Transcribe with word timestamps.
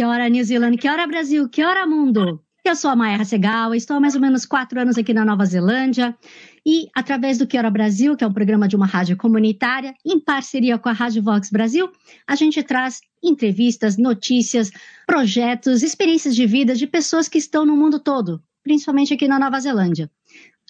Que 0.00 0.04
hora, 0.06 0.30
New 0.30 0.42
Zealand? 0.42 0.78
Que 0.78 0.88
hora, 0.88 1.06
Brasil? 1.06 1.46
Que 1.46 1.62
hora, 1.62 1.86
mundo? 1.86 2.42
Eu 2.64 2.74
sou 2.74 2.90
a 2.90 2.96
Maia 2.96 3.18
Rassegal, 3.18 3.74
estou 3.74 3.98
há 3.98 4.00
mais 4.00 4.14
ou 4.14 4.20
menos 4.22 4.46
quatro 4.46 4.80
anos 4.80 4.96
aqui 4.96 5.12
na 5.12 5.26
Nova 5.26 5.44
Zelândia 5.44 6.16
e, 6.64 6.88
através 6.96 7.36
do 7.36 7.46
Que 7.46 7.58
Hora 7.58 7.70
Brasil, 7.70 8.16
que 8.16 8.24
é 8.24 8.26
um 8.26 8.32
programa 8.32 8.66
de 8.66 8.74
uma 8.74 8.86
rádio 8.86 9.14
comunitária, 9.18 9.92
em 10.02 10.18
parceria 10.18 10.78
com 10.78 10.88
a 10.88 10.92
Rádio 10.92 11.22
Vox 11.22 11.50
Brasil, 11.50 11.90
a 12.26 12.34
gente 12.34 12.62
traz 12.62 13.02
entrevistas, 13.22 13.98
notícias, 13.98 14.70
projetos, 15.06 15.82
experiências 15.82 16.34
de 16.34 16.46
vida 16.46 16.74
de 16.74 16.86
pessoas 16.86 17.28
que 17.28 17.36
estão 17.36 17.66
no 17.66 17.76
mundo 17.76 18.00
todo, 18.00 18.42
principalmente 18.62 19.12
aqui 19.12 19.28
na 19.28 19.38
Nova 19.38 19.60
Zelândia. 19.60 20.10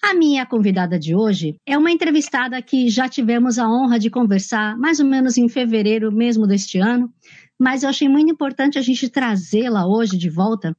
A 0.03 0.15
minha 0.15 0.47
convidada 0.47 0.97
de 0.97 1.15
hoje 1.15 1.55
é 1.63 1.77
uma 1.77 1.91
entrevistada 1.91 2.59
que 2.59 2.89
já 2.89 3.07
tivemos 3.07 3.59
a 3.59 3.69
honra 3.69 3.99
de 3.99 4.09
conversar 4.09 4.75
mais 4.75 4.99
ou 4.99 5.05
menos 5.05 5.37
em 5.37 5.47
fevereiro 5.47 6.11
mesmo 6.11 6.47
deste 6.47 6.79
ano, 6.79 7.13
mas 7.61 7.83
eu 7.83 7.89
achei 7.89 8.09
muito 8.09 8.31
importante 8.31 8.79
a 8.79 8.81
gente 8.81 9.07
trazê-la 9.07 9.85
hoje 9.85 10.17
de 10.17 10.31
volta, 10.31 10.75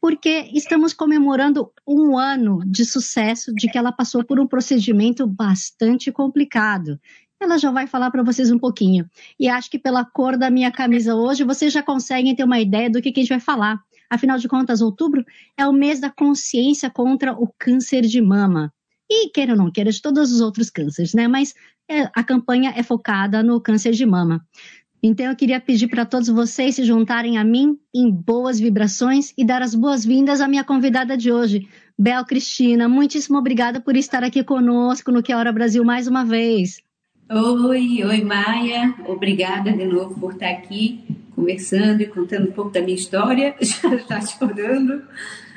porque 0.00 0.50
estamos 0.52 0.92
comemorando 0.92 1.70
um 1.86 2.18
ano 2.18 2.58
de 2.66 2.84
sucesso 2.84 3.54
de 3.54 3.68
que 3.68 3.78
ela 3.78 3.92
passou 3.92 4.24
por 4.24 4.40
um 4.40 4.46
procedimento 4.46 5.28
bastante 5.28 6.10
complicado. 6.10 6.98
Ela 7.40 7.56
já 7.56 7.70
vai 7.70 7.86
falar 7.86 8.10
para 8.10 8.24
vocês 8.24 8.50
um 8.50 8.58
pouquinho. 8.58 9.08
E 9.38 9.48
acho 9.48 9.70
que 9.70 9.78
pela 9.78 10.04
cor 10.04 10.36
da 10.36 10.50
minha 10.50 10.72
camisa 10.72 11.14
hoje, 11.14 11.44
vocês 11.44 11.72
já 11.72 11.84
conseguem 11.84 12.34
ter 12.34 12.42
uma 12.42 12.58
ideia 12.58 12.90
do 12.90 13.00
que, 13.00 13.12
que 13.12 13.20
a 13.20 13.22
gente 13.22 13.30
vai 13.30 13.38
falar. 13.38 13.78
Afinal 14.10 14.36
de 14.36 14.48
contas, 14.48 14.80
outubro 14.80 15.24
é 15.56 15.64
o 15.68 15.72
mês 15.72 16.00
da 16.00 16.10
consciência 16.10 16.90
contra 16.90 17.32
o 17.32 17.48
câncer 17.56 18.02
de 18.02 18.20
mama. 18.20 18.72
E, 19.08 19.30
queira 19.30 19.52
ou 19.52 19.58
não 19.58 19.70
queira, 19.70 19.92
de 19.92 20.02
todos 20.02 20.32
os 20.32 20.40
outros 20.40 20.68
cânceres, 20.68 21.14
né? 21.14 21.28
Mas 21.28 21.54
é, 21.88 22.10
a 22.14 22.24
campanha 22.24 22.72
é 22.74 22.82
focada 22.82 23.42
no 23.42 23.60
câncer 23.60 23.92
de 23.92 24.04
mama. 24.04 24.44
Então 25.06 25.26
eu 25.26 25.36
queria 25.36 25.60
pedir 25.60 25.86
para 25.88 26.06
todos 26.06 26.30
vocês 26.30 26.76
se 26.76 26.82
juntarem 26.82 27.36
a 27.36 27.44
mim 27.44 27.78
em 27.94 28.10
boas 28.10 28.58
vibrações 28.58 29.34
e 29.36 29.44
dar 29.44 29.60
as 29.60 29.74
boas-vindas 29.74 30.40
à 30.40 30.48
minha 30.48 30.64
convidada 30.64 31.14
de 31.14 31.30
hoje, 31.30 31.68
Bel 31.98 32.24
Cristina. 32.24 32.88
Muitíssimo 32.88 33.36
obrigada 33.36 33.82
por 33.82 33.98
estar 33.98 34.24
aqui 34.24 34.42
conosco 34.42 35.12
no 35.12 35.22
Que 35.22 35.34
Hora 35.34 35.52
Brasil 35.52 35.84
mais 35.84 36.06
uma 36.06 36.24
vez. 36.24 36.78
Oi, 37.30 38.02
oi 38.02 38.24
Maia, 38.24 38.94
obrigada 39.06 39.72
de 39.72 39.84
novo 39.84 40.18
por 40.18 40.32
estar 40.32 40.48
aqui 40.48 41.04
conversando 41.34 42.00
e 42.00 42.06
contando 42.06 42.48
um 42.48 42.52
pouco 42.52 42.70
da 42.70 42.80
minha 42.80 42.96
história. 42.96 43.54
Já 43.60 43.94
está 43.94 44.22
chorando. 44.22 45.02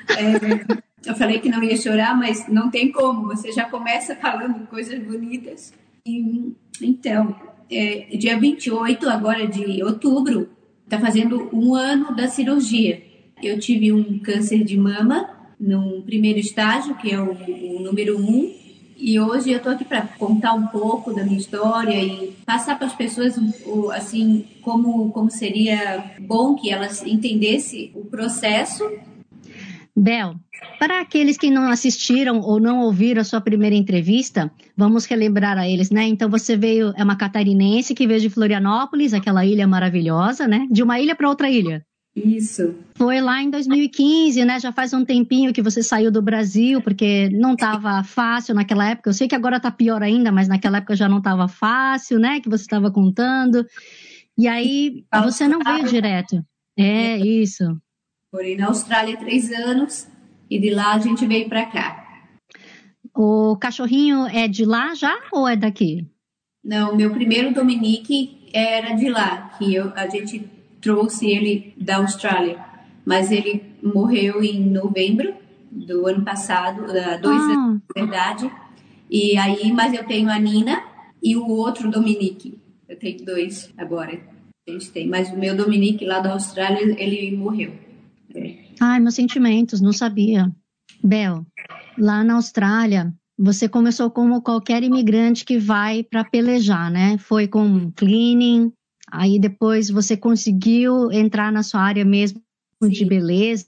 É, 0.10 1.10
eu 1.10 1.16
falei 1.16 1.40
que 1.40 1.48
não 1.48 1.64
ia 1.64 1.78
chorar, 1.78 2.18
mas 2.18 2.50
não 2.50 2.70
tem 2.70 2.92
como. 2.92 3.28
Você 3.28 3.54
já 3.54 3.64
começa 3.64 4.14
falando 4.14 4.68
coisas 4.68 5.02
bonitas. 5.02 5.72
E, 6.06 6.54
então, 6.82 7.34
é, 7.70 8.16
dia 8.18 8.40
28 8.40 9.10
agora 9.10 9.48
de 9.48 9.84
outubro, 9.84 10.50
está 10.84 11.00
fazendo 11.00 11.50
um 11.54 11.76
ano 11.76 12.16
da 12.16 12.28
cirurgia. 12.28 13.02
Eu 13.42 13.60
tive 13.60 13.92
um 13.92 14.20
câncer 14.20 14.64
de 14.64 14.78
mama 14.78 15.30
no 15.60 16.02
primeiro 16.04 16.40
estágio, 16.40 16.96
que 16.96 17.12
é 17.12 17.20
o, 17.20 17.32
o 17.32 17.80
número 17.82 18.18
um, 18.18 18.52
e 19.00 19.20
hoje 19.20 19.52
eu 19.52 19.58
estou 19.58 19.72
aqui 19.72 19.86
para 19.86 20.02
contar 20.02 20.54
um 20.54 20.68
pouco 20.68 21.14
da 21.14 21.24
minha 21.24 21.38
história 21.38 21.94
e 22.04 22.34
passar 22.46 22.78
para 22.78 22.88
as 22.88 22.96
pessoas 22.96 23.36
assim 23.94 24.44
como 24.64 25.12
como 25.12 25.30
seria 25.30 26.16
bom 26.20 26.56
que 26.56 26.72
elas 26.72 27.06
entendessem 27.06 27.92
o 27.94 28.06
processo 28.06 28.84
Bel, 30.00 30.36
para 30.78 31.02
aqueles 31.02 31.38
que 31.38 31.50
não 31.50 31.72
assistiram 31.72 32.40
ou 32.40 32.60
não 32.60 32.82
ouviram 32.82 33.20
a 33.20 33.24
sua 33.24 33.42
primeira 33.42 33.76
entrevista, 33.76 34.52
vamos 34.76 35.06
relembrar 35.06 35.58
a 35.58 35.68
eles, 35.68 35.90
né? 35.90 36.06
Então 36.06 36.30
você 36.30 36.56
veio, 36.56 36.94
é 36.96 37.04
uma 37.04 37.16
catarinense 37.16 37.96
que 37.96 38.06
veio 38.06 38.20
de 38.20 38.30
Florianópolis, 38.30 39.12
aquela 39.12 39.44
ilha 39.44 39.68
maravilhosa, 39.68 40.48
né? 40.48 40.68
De 40.70 40.84
uma 40.84 41.00
ilha 41.00 41.16
para 41.16 41.28
outra 41.28 41.50
ilha. 41.50 41.84
Isso. 42.16 42.76
Foi 42.96 43.20
lá 43.22 43.42
em 43.42 43.50
2015, 43.50 44.46
né? 44.46 44.60
Já 44.60 44.72
faz 44.72 44.94
um 44.94 45.04
tempinho 45.04 45.52
que 45.52 45.64
você 45.64 45.82
saiu 45.82 46.12
do 46.12 46.22
Brasil, 46.22 46.80
porque 46.80 47.30
não 47.30 47.54
estava 47.54 48.04
fácil 48.04 48.54
naquela 48.54 48.90
época. 48.90 49.10
Eu 49.10 49.14
sei 49.16 49.28
que 49.28 49.36
agora 49.36 49.58
está 49.58 49.72
pior 49.72 50.04
ainda, 50.04 50.32
mas 50.32 50.48
naquela 50.48 50.78
época 50.78 50.96
já 50.96 51.10
não 51.10 51.18
estava 51.18 51.48
fácil, 51.48 52.20
né? 52.20 52.40
Que 52.40 52.50
você 52.50 52.64
estava 52.64 52.92
contando. 52.92 53.66
E 54.38 54.48
aí 54.48 55.06
você 55.24 55.48
não 55.48 55.60
veio 55.60 55.88
direto. 55.88 56.40
É, 56.78 57.18
isso. 57.18 57.66
Morei 58.38 58.56
na 58.56 58.68
Austrália 58.68 59.18
três 59.18 59.52
anos 59.52 60.08
e 60.48 60.60
de 60.60 60.70
lá 60.70 60.94
a 60.94 61.00
gente 61.00 61.26
veio 61.26 61.50
para 61.50 61.66
cá. 61.66 62.06
O 63.16 63.58
cachorrinho 63.58 64.28
é 64.28 64.48
de 64.48 64.64
lá 64.64 64.94
já 64.94 65.18
ou 65.32 65.48
é 65.48 65.56
daqui? 65.56 66.06
Não, 66.64 66.96
meu 66.96 67.10
primeiro 67.10 67.52
Dominique 67.52 68.48
era 68.54 68.94
de 68.94 69.10
lá, 69.10 69.50
que 69.58 69.74
eu, 69.74 69.92
a 69.96 70.08
gente 70.08 70.48
trouxe 70.80 71.28
ele 71.28 71.74
da 71.78 71.98
Austrália, 71.98 72.64
mas 73.04 73.32
ele 73.32 73.74
morreu 73.82 74.44
em 74.44 74.70
novembro 74.70 75.34
do 75.72 76.06
ano 76.06 76.24
passado, 76.24 76.86
dois 77.20 77.42
ah. 77.42 77.54
anos, 77.54 77.82
na 77.96 78.02
verdade. 78.04 78.52
E 79.10 79.36
aí, 79.36 79.74
mas 79.74 79.96
eu 79.96 80.06
tenho 80.06 80.30
a 80.30 80.38
Nina 80.38 80.84
e 81.24 81.36
o 81.36 81.48
outro 81.48 81.90
Dominique. 81.90 82.62
Eu 82.88 83.00
tenho 83.00 83.26
dois 83.26 83.74
agora. 83.76 84.22
A 84.68 84.72
gente 84.72 84.92
tem, 84.92 85.08
mas 85.08 85.32
o 85.32 85.36
meu 85.36 85.58
Dominique 85.58 86.06
lá 86.06 86.20
da 86.20 86.34
Austrália, 86.34 86.84
ele 87.02 87.36
morreu. 87.36 87.87
Ai, 88.80 89.00
meus 89.00 89.16
sentimentos, 89.16 89.82
não 89.82 89.94
sabia. 89.94 90.52
Bel, 91.04 91.46
lá 91.98 92.24
na 92.24 92.36
Austrália, 92.36 93.14
você 93.38 93.70
começou 93.70 94.10
como 94.10 94.42
qualquer 94.42 94.84
imigrante 94.84 95.46
que 95.46 95.60
vai 95.60 96.04
para 96.04 96.24
pelejar, 96.24 96.92
né? 96.92 97.18
Foi 97.18 97.48
com 97.48 97.92
cleaning, 97.92 98.72
aí 99.12 99.40
depois 99.40 99.90
você 99.90 100.18
conseguiu 100.18 101.12
entrar 101.12 101.52
na 101.52 101.64
sua 101.64 101.82
área 101.82 102.04
mesmo 102.04 102.42
Sim. 102.84 102.90
de 102.90 103.06
beleza, 103.06 103.68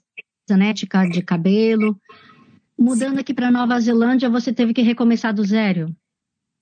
né? 0.50 0.72
De, 0.72 0.88
de 1.10 1.22
cabelo. 1.22 1.96
Mudando 2.78 3.14
Sim. 3.14 3.20
aqui 3.20 3.34
para 3.34 3.50
Nova 3.50 3.78
Zelândia, 3.80 4.28
você 4.28 4.52
teve 4.52 4.72
que 4.72 4.82
recomeçar 4.82 5.34
do 5.34 5.44
zero? 5.44 5.94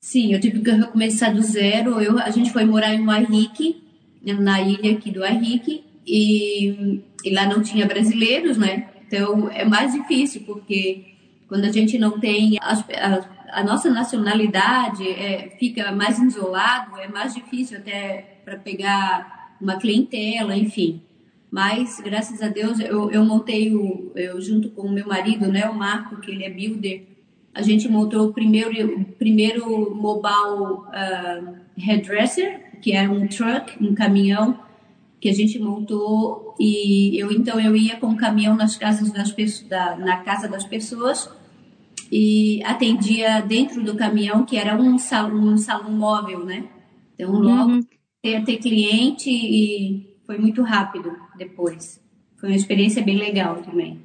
Sim, 0.00 0.32
eu 0.32 0.40
tive 0.40 0.60
que 0.60 0.70
recomeçar 0.70 1.34
do 1.34 1.42
zero. 1.42 2.00
Eu, 2.00 2.18
a 2.18 2.30
gente 2.30 2.52
foi 2.52 2.64
morar 2.64 2.94
em 2.94 3.04
Waiheke, 3.04 3.82
na 4.22 4.60
ilha 4.60 4.92
aqui 4.92 5.10
do 5.10 5.20
Waiheke, 5.20 5.84
e, 6.08 7.02
e 7.24 7.30
lá 7.30 7.46
não 7.46 7.62
tinha 7.62 7.86
brasileiros, 7.86 8.56
né? 8.56 8.88
Então 9.06 9.50
é 9.50 9.64
mais 9.64 9.92
difícil 9.92 10.42
porque 10.46 11.14
quando 11.46 11.64
a 11.64 11.72
gente 11.72 11.98
não 11.98 12.18
tem 12.18 12.58
a, 12.60 13.24
a, 13.52 13.64
nossa 13.64 13.90
nacionalidade, 13.90 15.08
é, 15.08 15.56
fica 15.58 15.92
mais 15.92 16.18
isolado, 16.18 16.98
é 16.98 17.08
mais 17.08 17.34
difícil 17.34 17.78
até 17.78 18.40
para 18.44 18.56
pegar 18.56 19.56
uma 19.60 19.76
clientela, 19.76 20.56
enfim. 20.56 21.02
Mas 21.50 22.00
graças 22.00 22.42
a 22.42 22.48
Deus 22.48 22.78
eu, 22.80 23.10
eu 23.10 23.24
montei 23.24 23.74
o, 23.74 24.12
eu 24.14 24.40
junto 24.40 24.70
com 24.70 24.82
o 24.82 24.92
meu 24.92 25.06
marido, 25.06 25.50
né, 25.50 25.68
o 25.68 25.74
Marco, 25.74 26.20
que 26.20 26.30
ele 26.30 26.44
é 26.44 26.50
builder, 26.50 27.02
a 27.54 27.62
gente 27.62 27.88
montou 27.88 28.28
o 28.28 28.32
primeiro, 28.32 29.00
o 29.00 29.04
primeiro 29.04 29.94
mobile 29.94 30.84
uh, 30.86 31.56
hairdresser, 31.76 32.78
que 32.80 32.92
era 32.92 33.10
um 33.10 33.26
truck, 33.26 33.82
um 33.82 33.94
caminhão 33.94 34.60
que 35.20 35.28
a 35.28 35.34
gente 35.34 35.58
montou 35.58 36.54
e 36.60 37.18
eu 37.18 37.32
então 37.32 37.60
eu 37.60 37.74
ia 37.74 37.96
com 37.96 38.08
o 38.08 38.16
caminhão 38.16 38.56
nas 38.56 38.76
casas 38.76 39.10
das 39.10 39.32
pessoas, 39.32 39.68
da, 39.68 39.96
na 39.96 40.18
casa 40.18 40.48
das 40.48 40.64
pessoas 40.64 41.28
e 42.10 42.62
atendia 42.64 43.40
dentro 43.40 43.82
do 43.82 43.96
caminhão 43.96 44.44
que 44.44 44.56
era 44.56 44.80
um 44.80 44.96
salão, 44.98 45.36
um 45.36 45.58
salão 45.58 45.90
móvel, 45.90 46.44
né? 46.44 46.64
Então 47.14 47.32
logo 47.32 47.72
uhum. 47.72 47.80
ter, 48.22 48.44
ter 48.44 48.58
cliente 48.58 49.28
e 49.28 50.16
foi 50.24 50.38
muito 50.38 50.62
rápido 50.62 51.10
depois. 51.36 52.00
Foi 52.36 52.50
uma 52.50 52.56
experiência 52.56 53.02
bem 53.02 53.18
legal 53.18 53.60
também. 53.62 54.00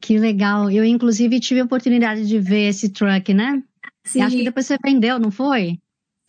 Que 0.00 0.18
legal. 0.18 0.70
Eu 0.70 0.84
inclusive 0.84 1.40
tive 1.40 1.60
a 1.60 1.64
oportunidade 1.64 2.26
de 2.26 2.38
ver 2.38 2.68
esse 2.68 2.90
truck, 2.90 3.34
né? 3.34 3.62
Sim. 4.04 4.20
acho 4.20 4.36
que 4.36 4.44
depois 4.44 4.66
você 4.66 4.76
vendeu, 4.84 5.18
não 5.18 5.32
foi? 5.32 5.78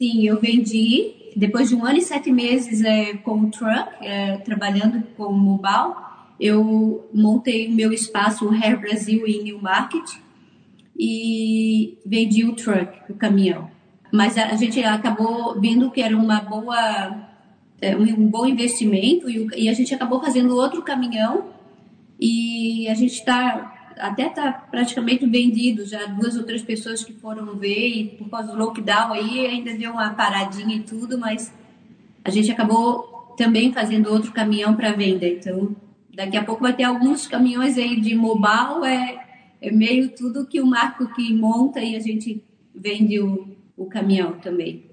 Sim, 0.02 0.28
eu 0.28 0.40
vendi 0.40 1.14
depois 1.38 1.70
de 1.70 1.76
um 1.76 1.86
ano 1.86 2.00
e 2.00 2.02
sete 2.02 2.32
meses 2.32 2.84
é, 2.84 3.14
com 3.14 3.42
o 3.42 3.52
truck, 3.52 3.90
é, 4.02 4.38
trabalhando 4.38 5.04
com 5.16 5.26
o 5.26 5.38
mobile, 5.38 5.94
eu 6.40 7.08
montei 7.14 7.68
o 7.68 7.72
meu 7.72 7.94
espaço 7.94 8.50
Hair 8.50 8.80
Brasil 8.80 9.28
em 9.28 9.44
New 9.44 9.62
Market 9.62 10.10
e 10.98 12.00
vendi 12.04 12.44
o 12.44 12.54
truck, 12.54 12.92
o 13.08 13.14
caminhão. 13.14 13.70
Mas 14.12 14.36
a, 14.36 14.56
gente 14.56 14.84
acabou 14.84 15.60
vendo 15.62 15.92
que 15.92 16.02
era 16.02 16.18
uma 16.18 16.42
boa 16.42 17.30
é, 17.80 17.96
um 17.96 18.28
bom 18.28 18.48
investimento 18.48 19.30
e 19.30 19.70
a 19.70 19.74
gente 19.74 19.94
acabou 19.94 20.20
fazendo 20.20 20.56
outro 20.56 20.82
caminhão 20.82 21.50
e 22.20 22.88
a 22.90 22.96
gente 22.96 23.14
está 23.14 23.77
até 24.00 24.28
está 24.28 24.52
praticamente 24.52 25.26
vendido, 25.26 25.86
já 25.86 26.06
duas 26.06 26.36
ou 26.36 26.44
três 26.44 26.62
pessoas 26.62 27.04
que 27.04 27.14
foram 27.14 27.56
ver 27.56 27.88
e 27.88 28.06
por 28.18 28.30
causa 28.30 28.52
do 28.52 28.58
lockdown 28.58 29.14
aí 29.14 29.46
ainda 29.46 29.74
deu 29.74 29.92
uma 29.92 30.12
paradinha 30.12 30.76
e 30.76 30.82
tudo, 30.82 31.18
mas 31.18 31.54
a 32.24 32.30
gente 32.30 32.52
acabou 32.52 33.36
também 33.38 33.72
fazendo 33.72 34.12
outro 34.12 34.32
caminhão 34.32 34.76
para 34.76 34.92
venda. 34.92 35.28
Então, 35.28 35.76
daqui 36.14 36.36
a 36.36 36.44
pouco 36.44 36.62
vai 36.62 36.76
ter 36.76 36.84
alguns 36.84 37.28
caminhões 37.28 37.78
aí 37.78 38.00
de 38.02 38.16
mobile, 38.16 38.86
é, 38.86 39.20
é 39.62 39.72
meio 39.72 40.10
tudo 40.10 40.46
que 40.46 40.60
o 40.60 40.66
Marco 40.66 41.14
que 41.14 41.34
monta 41.34 41.80
e 41.80 41.96
a 41.96 42.00
gente 42.00 42.44
vende 42.76 43.20
o, 43.20 43.48
o 43.78 43.86
caminhão 43.86 44.34
também. 44.40 44.84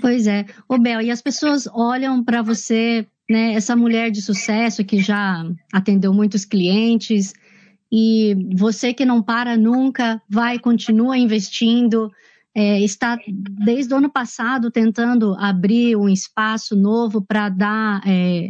Pois 0.00 0.26
é. 0.26 0.46
Ô 0.68 0.78
Bel, 0.78 1.00
e 1.00 1.10
as 1.10 1.20
pessoas 1.20 1.66
olham 1.72 2.22
para 2.22 2.40
você, 2.40 3.06
né, 3.28 3.54
essa 3.54 3.74
mulher 3.74 4.10
de 4.10 4.22
sucesso 4.22 4.84
que 4.84 4.98
já 4.98 5.44
atendeu 5.72 6.14
muitos 6.14 6.44
clientes, 6.44 7.34
e 7.92 8.34
você 8.56 8.94
que 8.94 9.04
não 9.04 9.22
para 9.22 9.54
nunca, 9.54 10.22
vai, 10.26 10.58
continua 10.58 11.18
investindo, 11.18 12.10
é, 12.54 12.80
está 12.80 13.18
desde 13.64 13.92
o 13.92 13.98
ano 13.98 14.10
passado 14.10 14.70
tentando 14.70 15.34
abrir 15.38 15.94
um 15.96 16.08
espaço 16.08 16.74
novo 16.74 17.20
para 17.20 17.50
dar 17.50 18.00
é, 18.06 18.48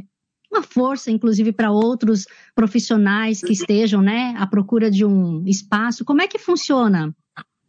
uma 0.53 0.63
força, 0.63 1.11
inclusive, 1.11 1.51
para 1.51 1.73
outros 1.73 2.25
profissionais 2.55 3.41
que 3.41 3.53
estejam 3.53 4.01
né, 4.01 4.33
à 4.39 4.47
procura 4.47 4.89
de 4.89 5.05
um 5.05 5.43
espaço. 5.45 6.05
Como 6.05 6.23
é 6.23 6.29
que 6.29 6.39
funciona? 6.39 7.13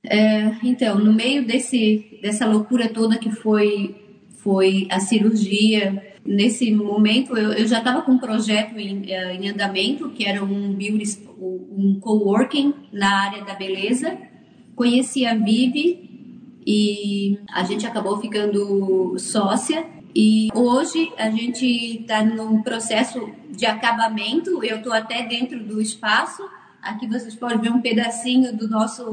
É, 0.06 0.56
então, 0.62 1.00
no 1.00 1.12
meio 1.12 1.44
desse, 1.44 2.20
dessa 2.22 2.46
loucura 2.46 2.88
toda 2.90 3.18
que 3.18 3.32
foi, 3.32 3.96
foi 4.38 4.86
a 4.92 5.00
cirurgia, 5.00 6.13
nesse 6.26 6.72
momento 6.72 7.38
eu, 7.38 7.54
eu 7.54 7.68
já 7.68 7.80
estava 7.80 8.02
com 8.02 8.14
um 8.14 8.18
projeto 8.18 8.78
em, 8.78 9.12
eh, 9.12 9.36
em, 9.36 9.50
andamento, 9.50 10.10
que 10.10 10.26
era 10.26 10.44
um, 10.44 10.74
beauty, 10.74 11.28
um 11.40 12.00
coworking 12.00 12.74
na 12.92 13.26
área 13.26 13.44
da 13.44 13.54
beleza. 13.54 14.18
Conheci 14.76 15.26
a 15.26 15.36
Vivi 15.36 16.10
e 16.66 17.40
a 17.52 17.64
gente 17.64 17.86
acabou 17.86 18.20
ficando 18.20 19.18
sócia. 19.20 19.86
E 20.16 20.50
hoje 20.54 21.12
a 21.18 21.30
gente 21.30 21.66
está 21.66 22.24
num 22.24 22.62
processo 22.62 23.30
de 23.50 23.66
acabamento. 23.66 24.64
Eu 24.64 24.78
estou 24.78 24.94
até 24.94 25.26
dentro 25.26 25.64
do 25.64 25.82
espaço. 25.82 26.44
Aqui 26.82 27.08
vocês 27.08 27.36
podem 27.36 27.60
ver 27.60 27.72
um 27.72 27.82
pedacinho 27.82 28.56
do 28.56 28.68
nosso 28.68 29.04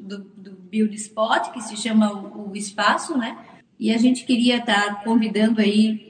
do, 0.00 0.18
do 0.36 0.52
Build 0.70 0.94
Spot, 0.94 1.50
que 1.52 1.60
se 1.60 1.76
chama 1.76 2.12
o, 2.12 2.54
espaço, 2.54 3.16
né? 3.16 3.36
E 3.78 3.92
a 3.92 3.98
gente 3.98 4.24
queria 4.24 4.58
estar 4.58 4.86
tá 4.86 4.94
convidando 5.04 5.60
aí 5.60 6.07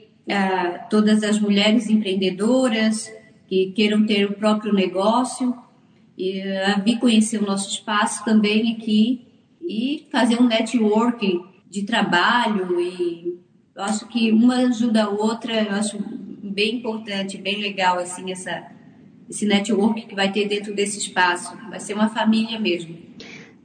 todas 0.89 1.23
as 1.23 1.39
mulheres 1.39 1.89
empreendedoras 1.89 3.11
que 3.47 3.71
queiram 3.75 4.05
ter 4.05 4.25
o 4.25 4.33
próprio 4.33 4.73
negócio, 4.73 5.55
e 6.19 6.41
uh, 6.41 6.83
vir 6.83 6.99
conhecer 6.99 7.41
o 7.41 7.45
nosso 7.45 7.69
espaço 7.69 8.25
também 8.25 8.73
aqui 8.73 9.25
e 9.61 10.05
fazer 10.11 10.37
um 10.37 10.45
networking 10.45 11.45
de 11.69 11.83
trabalho 11.83 12.77
e 12.81 13.39
eu 13.73 13.83
acho 13.83 14.05
que 14.09 14.29
uma 14.29 14.55
ajuda 14.55 15.05
a 15.05 15.09
outra, 15.09 15.63
eu 15.63 15.71
acho 15.71 15.97
bem 16.43 16.75
importante, 16.75 17.37
bem 17.37 17.61
legal 17.61 17.97
assim 17.97 18.29
essa 18.33 18.69
esse 19.29 19.45
network 19.45 20.07
que 20.07 20.15
vai 20.15 20.31
ter 20.31 20.47
dentro 20.47 20.73
desse 20.73 20.97
espaço. 20.97 21.55
Vai 21.69 21.79
ser 21.79 21.93
uma 21.93 22.09
família 22.09 22.59
mesmo. 22.59 22.97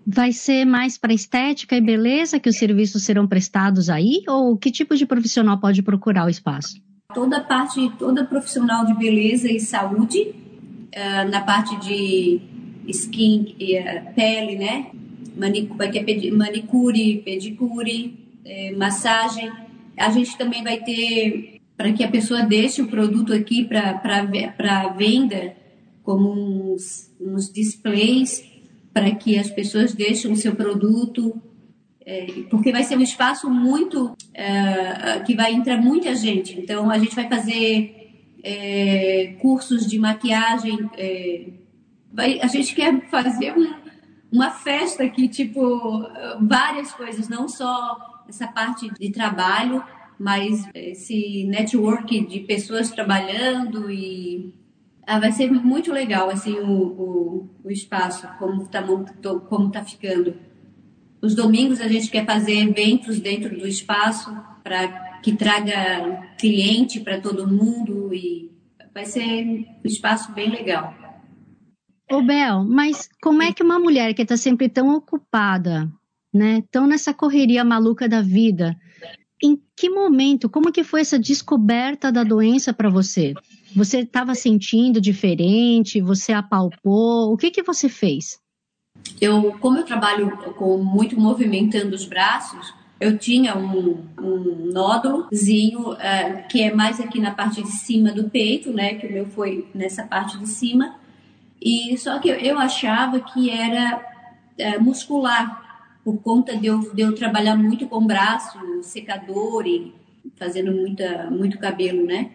Vai 0.06 0.32
ser 0.32 0.66
mais 0.66 0.98
para 0.98 1.14
estética 1.14 1.76
e 1.76 1.80
beleza 1.80 2.38
que 2.38 2.48
os 2.48 2.56
serviços 2.56 3.02
serão 3.04 3.26
prestados 3.26 3.88
aí? 3.88 4.22
Ou 4.28 4.56
que 4.56 4.70
tipo 4.70 4.94
de 4.94 5.06
profissional 5.06 5.58
pode 5.58 5.82
procurar 5.82 6.26
o 6.26 6.30
espaço? 6.30 6.80
Toda 7.14 7.40
parte, 7.40 7.90
toda 7.98 8.24
profissional 8.24 8.84
de 8.84 8.94
beleza 8.94 9.50
e 9.50 9.58
saúde, 9.58 10.20
uh, 10.20 11.30
na 11.30 11.40
parte 11.40 11.76
de 11.80 12.40
skin, 12.88 13.56
uh, 13.58 14.14
pele, 14.14 14.56
né? 14.56 14.90
Manic 15.36 15.74
vai 15.74 15.90
ter 15.90 16.30
manicure, 16.32 17.22
pedicure, 17.24 18.14
uh, 18.44 18.78
massagem. 18.78 19.50
A 19.96 20.10
gente 20.10 20.36
também 20.36 20.62
vai 20.62 20.80
ter, 20.80 21.60
para 21.78 21.92
que 21.92 22.04
a 22.04 22.08
pessoa 22.08 22.42
deixe 22.42 22.82
o 22.82 22.88
produto 22.88 23.32
aqui 23.32 23.64
para 23.64 24.88
venda, 24.88 25.54
como 26.02 26.74
uns, 26.74 27.10
uns 27.18 27.50
displays 27.50 28.53
para 28.94 29.12
que 29.12 29.36
as 29.36 29.50
pessoas 29.50 29.92
deixem 29.92 30.30
o 30.30 30.36
seu 30.36 30.54
produto, 30.54 31.42
é, 32.06 32.26
porque 32.48 32.70
vai 32.70 32.84
ser 32.84 32.96
um 32.96 33.02
espaço 33.02 33.50
muito 33.50 34.14
é, 34.32 35.18
que 35.26 35.34
vai 35.34 35.52
entrar 35.52 35.76
muita 35.78 36.14
gente. 36.14 36.58
Então 36.60 36.88
a 36.88 36.98
gente 36.98 37.16
vai 37.16 37.28
fazer 37.28 38.22
é, 38.42 39.36
cursos 39.40 39.86
de 39.86 39.98
maquiagem, 39.98 40.78
é, 40.96 41.48
vai, 42.12 42.40
a 42.40 42.46
gente 42.46 42.72
quer 42.72 43.08
fazer 43.10 43.52
um, 43.58 43.74
uma 44.30 44.50
festa 44.50 45.02
aqui, 45.02 45.26
tipo 45.28 46.06
várias 46.40 46.92
coisas, 46.92 47.28
não 47.28 47.48
só 47.48 48.24
essa 48.28 48.46
parte 48.46 48.88
de 48.94 49.10
trabalho, 49.10 49.82
mas 50.18 50.68
esse 50.72 51.44
network 51.44 52.26
de 52.26 52.40
pessoas 52.40 52.90
trabalhando 52.90 53.90
e 53.90 54.54
ah, 55.06 55.18
vai 55.18 55.32
ser 55.32 55.50
muito 55.50 55.92
legal 55.92 56.30
assim 56.30 56.54
o, 56.54 56.70
o, 56.70 57.50
o 57.64 57.70
espaço, 57.70 58.28
como 58.38 58.62
está 58.62 58.82
como 58.82 59.70
tá 59.70 59.84
ficando. 59.84 60.34
Os 61.20 61.34
domingos 61.34 61.80
a 61.80 61.88
gente 61.88 62.10
quer 62.10 62.26
fazer 62.26 62.58
eventos 62.58 63.18
dentro 63.18 63.56
do 63.58 63.66
espaço 63.66 64.34
para 64.62 65.20
que 65.22 65.32
traga 65.32 66.34
cliente 66.38 67.00
para 67.00 67.20
todo 67.20 67.48
mundo 67.48 68.12
e 68.12 68.50
vai 68.92 69.06
ser 69.06 69.44
um 69.46 69.86
espaço 69.86 70.32
bem 70.32 70.50
legal. 70.50 70.94
Ô 72.10 72.22
Bel, 72.22 72.64
mas 72.64 73.08
como 73.22 73.42
é 73.42 73.52
que 73.52 73.62
uma 73.62 73.78
mulher 73.78 74.12
que 74.14 74.22
está 74.22 74.36
sempre 74.36 74.68
tão 74.68 74.94
ocupada, 74.94 75.90
né, 76.32 76.62
tão 76.70 76.86
nessa 76.86 77.14
correria 77.14 77.64
maluca 77.64 78.06
da 78.06 78.20
vida, 78.20 78.76
em 79.42 79.58
que 79.74 79.88
momento, 79.88 80.48
como 80.48 80.70
que 80.70 80.84
foi 80.84 81.00
essa 81.00 81.18
descoberta 81.18 82.12
da 82.12 82.22
doença 82.22 82.72
para 82.72 82.90
você? 82.90 83.34
Você 83.74 84.00
estava 84.00 84.34
sentindo 84.34 85.00
diferente? 85.00 86.00
Você 86.00 86.32
apalpou? 86.32 87.32
O 87.32 87.36
que 87.36 87.50
que 87.50 87.62
você 87.62 87.88
fez? 87.88 88.38
Eu, 89.20 89.52
como 89.58 89.78
eu 89.78 89.84
trabalho 89.84 90.36
com 90.56 90.78
muito 90.78 91.18
movimentando 91.18 91.94
os 91.94 92.06
braços, 92.06 92.72
eu 93.00 93.18
tinha 93.18 93.56
um, 93.56 94.04
um 94.18 94.70
nódulozinho 94.72 95.92
uh, 95.92 96.48
que 96.48 96.62
é 96.62 96.72
mais 96.72 97.00
aqui 97.00 97.20
na 97.20 97.32
parte 97.32 97.62
de 97.62 97.70
cima 97.70 98.12
do 98.12 98.30
peito, 98.30 98.72
né? 98.72 98.94
Que 98.94 99.06
o 99.06 99.12
meu 99.12 99.26
foi 99.26 99.68
nessa 99.74 100.04
parte 100.04 100.38
de 100.38 100.46
cima. 100.46 100.96
E 101.60 101.96
só 101.98 102.18
que 102.18 102.28
eu, 102.28 102.36
eu 102.36 102.58
achava 102.58 103.20
que 103.20 103.50
era 103.50 104.00
uh, 104.58 104.82
muscular 104.82 105.62
por 106.04 106.18
conta 106.22 106.56
de 106.56 106.66
eu, 106.66 106.94
de 106.94 107.02
eu 107.02 107.14
trabalhar 107.14 107.56
muito 107.56 107.88
com 107.88 108.06
braço, 108.06 108.58
secador 108.82 109.66
e 109.66 109.92
fazendo 110.36 110.70
muita, 110.70 111.28
muito 111.30 111.58
cabelo, 111.58 112.06
né? 112.06 112.30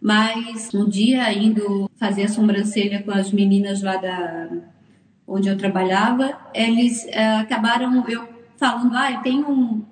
Mas 0.00 0.72
um 0.74 0.88
dia 0.88 1.32
indo 1.32 1.90
fazer 1.96 2.24
a 2.24 2.28
sobrancelha 2.28 3.02
com 3.02 3.10
as 3.10 3.30
meninas 3.32 3.82
lá 3.82 3.96
da 3.96 4.48
onde 5.26 5.48
eu 5.48 5.56
trabalhava, 5.56 6.36
eles 6.52 7.04
uh, 7.04 7.40
acabaram 7.40 8.04
eu 8.08 8.28
falando, 8.56 8.96
ah, 8.96 9.12
eu 9.12 9.20
tenho 9.20 9.48
um 9.48 9.84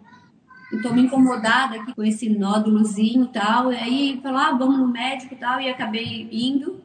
estou 0.72 0.92
me 0.92 1.02
incomodada 1.02 1.76
aqui 1.76 1.94
com 1.94 2.02
esse 2.04 2.28
nódulozinho 2.28 3.24
e 3.24 3.28
tal, 3.28 3.72
e 3.72 3.76
aí 3.76 4.20
falar, 4.22 4.48
ah, 4.48 4.54
vamos 4.56 4.78
no 4.78 4.88
médico 4.88 5.32
e 5.32 5.36
tal, 5.36 5.60
e 5.60 5.68
acabei 5.68 6.28
indo 6.30 6.82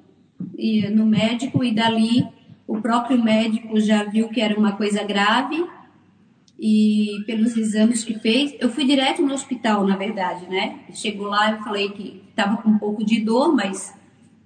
e, 0.57 0.87
no 0.89 1.05
médico 1.05 1.63
e 1.63 1.73
dali 1.73 2.25
o 2.65 2.79
próprio 2.79 3.21
médico 3.21 3.79
já 3.79 4.03
viu 4.03 4.29
que 4.29 4.39
era 4.39 4.57
uma 4.57 4.73
coisa 4.73 5.03
grave 5.03 5.65
e 6.65 7.21
pelos 7.25 7.57
exames 7.57 8.05
que 8.05 8.17
fez, 8.17 8.55
eu 8.57 8.69
fui 8.69 8.85
direto 8.85 9.21
no 9.21 9.33
hospital, 9.33 9.85
na 9.85 9.97
verdade, 9.97 10.49
né? 10.49 10.79
Chegou 10.93 11.27
lá, 11.27 11.51
eu 11.51 11.57
falei 11.61 11.89
que 11.89 12.23
estava 12.29 12.55
com 12.55 12.69
um 12.69 12.77
pouco 12.77 13.03
de 13.03 13.19
dor, 13.19 13.53
mas 13.53 13.93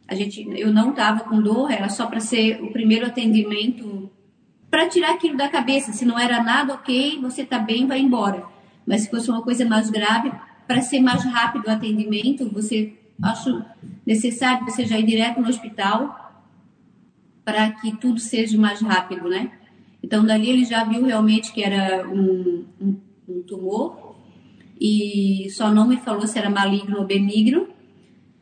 a 0.08 0.16
gente, 0.16 0.42
eu 0.60 0.74
não 0.74 0.90
estava 0.90 1.20
com 1.26 1.40
dor, 1.40 1.72
era 1.72 1.88
só 1.90 2.08
para 2.08 2.20
ser 2.20 2.60
o 2.64 2.72
primeiro 2.72 3.06
atendimento, 3.06 4.10
para 4.68 4.90
tirar 4.90 5.12
aquilo 5.12 5.38
da 5.38 5.48
cabeça. 5.48 5.94
Se 5.94 6.06
não 6.06 6.18
era 6.18 6.42
nada, 6.42 6.74
ok, 6.74 7.20
você 7.22 7.44
está 7.44 7.60
bem, 7.60 7.86
vai 7.86 8.00
embora. 8.00 8.44
Mas 8.84 9.02
se 9.02 9.12
fosse 9.12 9.30
uma 9.30 9.44
coisa 9.44 9.64
mais 9.64 9.92
grave, 9.92 10.32
para 10.66 10.82
ser 10.82 11.00
mais 11.00 11.24
rápido 11.24 11.68
o 11.68 11.72
atendimento, 11.72 12.50
você 12.52 12.94
acho 13.22 13.64
necessário 14.04 14.66
você 14.66 14.88
já 14.88 14.98
ir 14.98 15.06
direto 15.06 15.40
no 15.40 15.50
hospital 15.50 16.34
para 17.46 17.74
que 17.74 17.96
tudo 17.96 18.20
seja 18.20 18.58
mais 18.58 18.82
rápido, 18.82 19.30
né? 19.30 19.52
Então, 20.02 20.26
dali 20.26 20.50
ele 20.50 20.66
já 20.66 20.84
viu 20.84 21.06
realmente 21.06 21.52
que 21.52 21.64
era 21.64 22.08
um, 22.08 22.66
um, 22.82 22.96
um 23.28 23.42
tumor 23.44 24.16
e 24.80 25.48
só 25.52 25.72
não 25.72 25.88
me 25.88 25.98
falou 25.98 26.28
se 26.28 26.38
era 26.38 26.50
maligno 26.50 27.00
ou 27.00 27.06
benigno. 27.06 27.68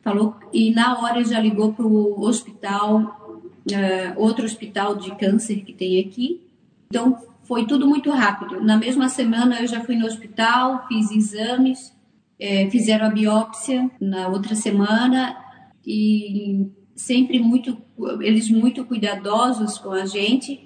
Falou 0.02 0.36
e 0.52 0.70
na 0.70 1.00
hora 1.00 1.24
já 1.24 1.40
ligou 1.40 1.72
para 1.72 1.86
o 1.86 2.20
hospital, 2.20 3.42
uh, 3.70 4.20
outro 4.20 4.44
hospital 4.44 4.96
de 4.96 5.14
câncer 5.16 5.62
que 5.64 5.72
tem 5.72 5.98
aqui. 6.00 6.40
Então 6.88 7.18
foi 7.42 7.66
tudo 7.66 7.86
muito 7.86 8.10
rápido. 8.10 8.60
Na 8.60 8.76
mesma 8.76 9.08
semana 9.08 9.60
eu 9.60 9.66
já 9.66 9.80
fui 9.80 9.96
no 9.96 10.06
hospital, 10.06 10.86
fiz 10.86 11.10
exames 11.10 11.96
é, 12.38 12.68
fizeram 12.70 13.06
a 13.06 13.10
biópsia 13.10 13.90
na 14.00 14.28
outra 14.28 14.54
semana 14.54 15.36
e 15.86 16.66
sempre 16.94 17.38
muito, 17.38 17.78
eles 18.20 18.50
muito 18.50 18.84
cuidadosos 18.84 19.78
com 19.78 19.90
a 19.90 20.04
gente. 20.06 20.65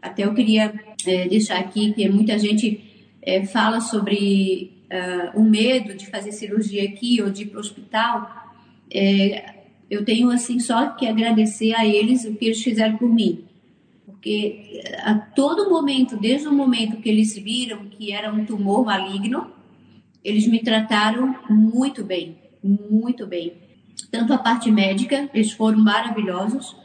Até 0.00 0.24
eu 0.24 0.34
queria 0.34 0.72
é, 1.06 1.28
deixar 1.28 1.58
aqui 1.58 1.92
que 1.92 2.08
muita 2.08 2.38
gente 2.38 3.08
é, 3.22 3.44
fala 3.44 3.80
sobre 3.80 4.72
uh, 4.90 5.40
o 5.40 5.44
medo 5.44 5.94
de 5.94 6.06
fazer 6.06 6.32
cirurgia 6.32 6.84
aqui 6.84 7.20
ou 7.22 7.30
de 7.30 7.42
ir 7.42 7.46
para 7.46 7.58
o 7.58 7.60
hospital. 7.60 8.54
É, 8.92 9.54
eu 9.90 10.04
tenho 10.04 10.30
assim 10.30 10.58
só 10.58 10.90
que 10.90 11.06
agradecer 11.06 11.74
a 11.74 11.86
eles 11.86 12.24
o 12.24 12.34
que 12.34 12.46
eles 12.46 12.62
fizeram 12.62 12.96
por 12.96 13.08
mim, 13.08 13.44
porque 14.04 14.82
a 14.98 15.14
todo 15.14 15.70
momento, 15.70 16.16
desde 16.16 16.48
o 16.48 16.52
momento 16.52 17.00
que 17.00 17.08
eles 17.08 17.36
viram 17.36 17.86
que 17.86 18.12
era 18.12 18.32
um 18.32 18.44
tumor 18.44 18.84
maligno, 18.84 19.50
eles 20.24 20.46
me 20.48 20.60
trataram 20.60 21.36
muito 21.48 22.04
bem, 22.04 22.36
muito 22.62 23.26
bem. 23.26 23.52
Tanto 24.10 24.32
a 24.32 24.38
parte 24.38 24.70
médica, 24.70 25.30
eles 25.32 25.52
foram 25.52 25.78
maravilhosos, 25.78 26.76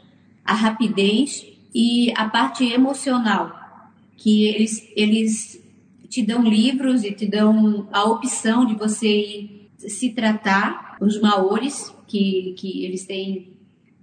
a 0.44 0.54
rapidez 0.54 1.51
e 1.74 2.12
a 2.16 2.28
parte 2.28 2.64
emocional, 2.64 3.90
que 4.16 4.44
eles 4.44 4.88
eles 4.94 5.62
te 6.08 6.22
dão 6.22 6.42
livros 6.42 7.04
e 7.04 7.12
te 7.12 7.26
dão 7.26 7.88
a 7.90 8.04
opção 8.04 8.66
de 8.66 8.74
você 8.74 9.48
se 9.78 10.10
tratar 10.10 10.96
os 11.00 11.20
maores 11.20 11.92
que, 12.06 12.54
que 12.58 12.84
eles 12.84 13.06
têm 13.06 13.56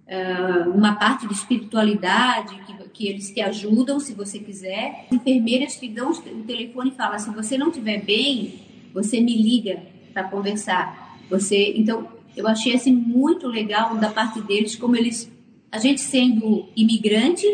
uh, 0.07 0.69
uma 0.71 0.95
parte 0.95 1.27
de 1.27 1.33
espiritualidade, 1.33 2.59
que, 2.65 2.89
que 2.89 3.07
eles 3.07 3.31
te 3.31 3.41
ajudam 3.41 3.99
se 3.99 4.13
você 4.13 4.39
quiser. 4.39 5.05
As 5.11 5.17
enfermeiras 5.17 5.75
te 5.75 5.87
dão 5.87 6.11
o 6.11 6.43
telefone 6.43 6.89
e 6.89 6.95
falam: 6.95 7.19
se 7.19 7.29
você 7.29 7.57
não 7.57 7.69
estiver 7.69 8.03
bem, 8.03 8.59
você 8.93 9.21
me 9.21 9.35
liga 9.39 9.81
para 10.13 10.23
conversar. 10.23 11.17
Você, 11.29 11.73
então, 11.75 12.07
eu 12.35 12.47
achei 12.47 12.73
assim 12.73 12.91
muito 12.91 13.47
legal 13.47 13.95
da 13.97 14.09
parte 14.09 14.41
deles, 14.41 14.75
como 14.75 14.95
eles, 14.95 15.31
a 15.71 15.77
gente 15.77 16.01
sendo 16.01 16.67
imigrante 16.75 17.45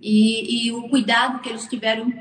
e, 0.00 0.66
e 0.66 0.72
o 0.72 0.88
cuidado 0.88 1.40
que 1.40 1.48
eles 1.48 1.66
tiveram, 1.66 2.12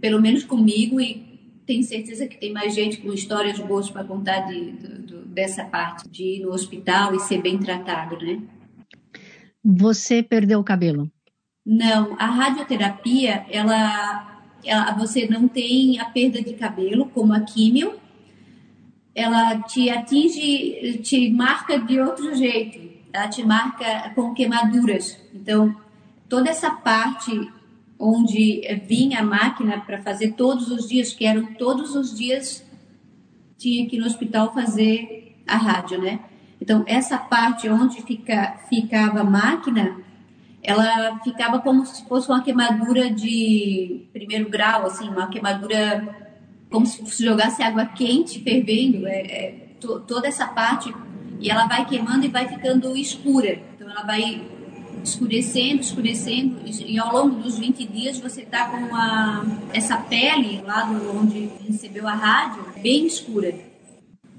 pelo 0.00 0.20
menos 0.20 0.44
comigo 0.44 1.00
e 1.00 1.34
tenho 1.66 1.82
certeza 1.82 2.26
que 2.26 2.36
tem 2.36 2.52
mais 2.52 2.74
gente 2.74 2.98
com 2.98 3.12
histórias 3.12 3.58
boas 3.58 3.90
para 3.90 4.04
contar 4.04 4.40
de, 4.40 4.72
de, 4.72 5.16
dessa 5.26 5.64
parte 5.64 6.08
de 6.08 6.22
ir 6.22 6.40
no 6.40 6.52
hospital 6.52 7.14
e 7.14 7.20
ser 7.20 7.40
bem 7.40 7.58
tratado, 7.58 8.16
né? 8.18 8.40
Você 9.64 10.22
perdeu 10.22 10.60
o 10.60 10.64
cabelo? 10.64 11.10
Não, 11.64 12.14
a 12.18 12.26
radioterapia, 12.26 13.46
ela, 13.50 14.42
ela, 14.62 14.92
você 14.92 15.26
não 15.26 15.48
tem 15.48 15.98
a 15.98 16.04
perda 16.04 16.42
de 16.42 16.52
cabelo 16.52 17.06
como 17.06 17.32
a 17.32 17.40
químio, 17.40 17.94
ela 19.14 19.60
te 19.62 19.88
atinge, 19.88 21.00
te 21.02 21.30
marca 21.30 21.78
de 21.78 21.98
outro 21.98 22.34
jeito, 22.34 22.93
ela 23.14 23.28
te 23.28 23.44
marca 23.44 24.10
com 24.16 24.34
queimaduras. 24.34 25.16
Então, 25.32 25.72
toda 26.28 26.50
essa 26.50 26.72
parte 26.72 27.48
onde 27.96 28.60
vinha 28.88 29.20
a 29.20 29.24
máquina 29.24 29.80
para 29.80 30.02
fazer 30.02 30.32
todos 30.32 30.68
os 30.68 30.88
dias, 30.88 31.12
que 31.12 31.24
eram 31.24 31.54
todos 31.54 31.94
os 31.94 32.12
dias, 32.12 32.66
tinha 33.56 33.88
que 33.88 33.94
ir 33.94 34.00
no 34.00 34.06
hospital 34.06 34.52
fazer 34.52 35.36
a 35.46 35.56
rádio, 35.56 36.02
né? 36.02 36.18
Então, 36.60 36.82
essa 36.88 37.16
parte 37.16 37.68
onde 37.68 38.02
fica, 38.02 38.58
ficava 38.68 39.20
a 39.20 39.24
máquina, 39.24 39.96
ela 40.60 41.20
ficava 41.20 41.60
como 41.60 41.86
se 41.86 42.04
fosse 42.08 42.28
uma 42.28 42.42
queimadura 42.42 43.10
de 43.10 44.08
primeiro 44.12 44.50
grau, 44.50 44.86
assim, 44.86 45.08
uma 45.08 45.28
queimadura 45.28 46.24
como 46.68 46.84
se 46.84 47.24
jogasse 47.24 47.62
água 47.62 47.86
quente 47.86 48.42
fervendo, 48.42 49.06
é, 49.06 49.20
é 49.20 49.50
to, 49.80 50.00
toda 50.00 50.26
essa 50.26 50.48
parte, 50.48 50.92
e 51.40 51.50
ela 51.50 51.66
vai 51.66 51.84
queimando 51.86 52.24
e 52.24 52.28
vai 52.28 52.48
ficando 52.48 52.96
escura. 52.96 53.60
Então, 53.74 53.90
ela 53.90 54.02
vai 54.02 54.42
escurecendo, 55.02 55.82
escurecendo, 55.82 56.60
e 56.64 56.98
ao 56.98 57.12
longo 57.12 57.42
dos 57.42 57.58
20 57.58 57.86
dias 57.86 58.18
você 58.18 58.42
tá 58.42 58.68
com 58.68 58.96
a, 58.96 59.44
essa 59.72 59.98
pele 59.98 60.62
lá 60.62 60.84
do, 60.84 61.16
onde 61.18 61.50
recebeu 61.66 62.08
a 62.08 62.14
rádio 62.14 62.64
bem 62.82 63.06
escura. 63.06 63.54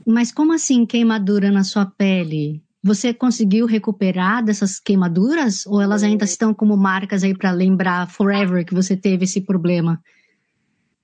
Mas 0.05 0.31
como 0.31 0.53
assim 0.53 0.85
queimadura 0.85 1.51
na 1.51 1.63
sua 1.63 1.85
pele? 1.85 2.63
Você 2.83 3.13
conseguiu 3.13 3.65
recuperar 3.65 4.43
dessas 4.43 4.79
queimaduras 4.79 5.65
ou 5.65 5.81
elas 5.81 6.03
ainda 6.03 6.25
estão 6.25 6.53
como 6.53 6.77
marcas 6.77 7.23
aí 7.23 7.35
para 7.35 7.51
lembrar 7.51 8.09
forever 8.09 8.63
que 8.63 8.75
você 8.75 8.95
teve 8.95 9.23
esse 9.23 9.41
problema? 9.41 9.99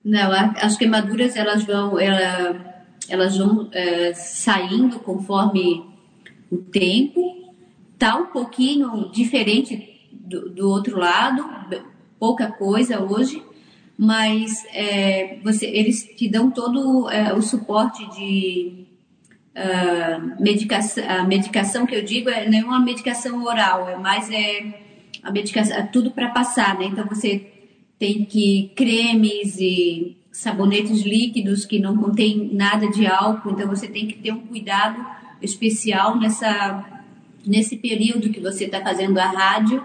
Não, 0.04 0.30
as 0.60 0.76
queimaduras 0.76 1.36
elas 1.36 1.64
vão, 1.64 1.98
ela, 1.98 2.71
elas 3.08 3.36
vão 3.36 3.68
é, 3.72 4.12
saindo 4.14 4.98
conforme 5.00 5.84
o 6.50 6.58
tempo 6.58 7.42
Tá 8.02 8.16
um 8.16 8.26
pouquinho 8.26 9.12
diferente 9.12 10.10
do, 10.10 10.50
do 10.50 10.68
outro 10.68 10.98
lado, 10.98 11.48
pouca 12.18 12.50
coisa 12.50 13.00
hoje, 13.00 13.40
mas 13.96 14.66
é, 14.74 15.38
você, 15.44 15.66
eles 15.66 16.02
te 16.16 16.28
dão 16.28 16.50
todo 16.50 17.08
é, 17.08 17.32
o 17.32 17.40
suporte 17.40 18.04
de 18.10 18.86
uh, 19.54 20.42
medicação. 20.42 21.04
A 21.08 21.22
medicação 21.22 21.86
que 21.86 21.94
eu 21.94 22.02
digo 22.02 22.28
é 22.28 22.50
não 22.50 22.58
é 22.58 22.64
uma 22.64 22.80
medicação 22.80 23.44
oral, 23.44 23.88
é 23.88 23.96
mais 23.96 24.28
é 24.32 24.74
a 25.22 25.30
medicação, 25.30 25.76
é 25.76 25.82
tudo 25.82 26.10
para 26.10 26.30
passar, 26.30 26.76
né? 26.76 26.86
Então 26.86 27.06
você 27.06 27.52
tem 28.00 28.24
que 28.24 28.72
cremes 28.74 29.58
e 29.60 30.16
sabonetes 30.32 31.02
líquidos 31.02 31.66
que 31.66 31.78
não 31.78 31.96
contém 31.96 32.50
nada 32.52 32.88
de 32.88 33.06
álcool, 33.06 33.50
então 33.50 33.68
você 33.68 33.86
tem 33.86 34.06
que 34.08 34.14
ter 34.14 34.32
um 34.32 34.40
cuidado 34.40 35.04
especial 35.40 36.18
nessa 36.18 36.88
nesse 37.44 37.76
período 37.76 38.30
que 38.30 38.40
você 38.40 38.64
está 38.64 38.80
fazendo 38.80 39.18
a 39.18 39.26
rádio, 39.26 39.84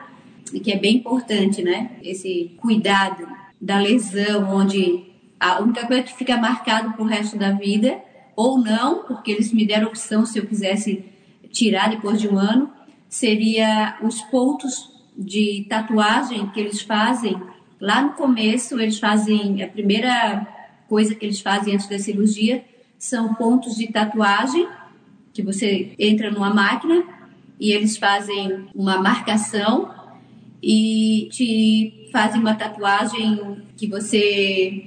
e 0.54 0.60
que 0.60 0.72
é 0.72 0.77
bem 0.77 0.98
importante, 0.98 1.62
né? 1.63 1.92
Esse 2.04 2.51
cuidado 2.58 3.27
da 3.60 3.80
lesão, 3.80 4.56
onde 4.56 5.06
a 5.39 5.60
única 5.60 5.86
coisa 5.86 6.04
que 6.04 6.16
fica 6.16 6.38
marcado 6.38 6.94
o 7.01 7.06
resto 7.06 7.38
da 7.38 7.51
vida, 7.51 8.00
ou 8.36 8.60
não, 8.60 9.04
porque 9.06 9.32
eles 9.32 9.51
me 9.51 9.66
deram 9.66 9.88
opção 9.88 10.25
se 10.25 10.38
eu 10.38 10.46
quisesse 10.46 11.04
tirar 11.51 11.89
depois 11.89 12.22
de 12.22 12.27
um 12.27 12.38
ano, 12.38 12.72
seria 13.10 13.98
os 14.01 14.22
pontos 14.24 14.92
de 15.18 15.66
tatuagem 15.68 16.48
que 16.50 16.60
eles 16.60 16.82
fazem 16.82 17.36
lá 17.79 18.01
no 18.01 18.13
começo, 18.13 18.79
eles 18.79 19.00
fazem 19.00 19.63
a 19.63 19.67
primeira 19.67 20.48
coisa 20.88 21.13
que 21.13 21.25
eles 21.25 21.41
fazem 21.41 21.74
antes 21.74 21.88
da 21.88 22.00
cirurgia 22.00 22.63
são 22.98 23.34
pontos 23.36 23.75
de 23.75 23.88
tatuagem 23.88 24.67
que 25.34 25.43
você 25.43 25.93
entra 26.00 26.31
numa 26.31 26.51
máquina 26.51 27.03
e 27.60 27.72
eles 27.72 27.98
fazem 27.98 28.67
uma 28.74 28.98
marcação 28.98 29.93
e 30.62 31.29
te 31.31 32.10
fazem 32.12 32.41
uma 32.41 32.55
tatuagem 32.55 33.62
que 33.75 33.88
você 33.88 34.86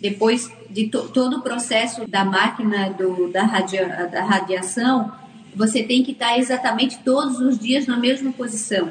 depois 0.00 0.50
de 0.70 0.88
to, 0.88 1.08
todo 1.08 1.38
o 1.38 1.42
processo 1.42 2.06
da 2.08 2.24
máquina 2.24 2.90
do, 2.90 3.30
da, 3.30 3.42
radia, 3.42 4.08
da 4.10 4.24
radiação 4.24 5.12
você 5.54 5.82
tem 5.82 6.02
que 6.02 6.12
estar 6.12 6.38
exatamente 6.38 6.98
todos 7.04 7.38
os 7.38 7.58
dias 7.58 7.86
na 7.86 7.98
mesma 7.98 8.32
posição 8.32 8.90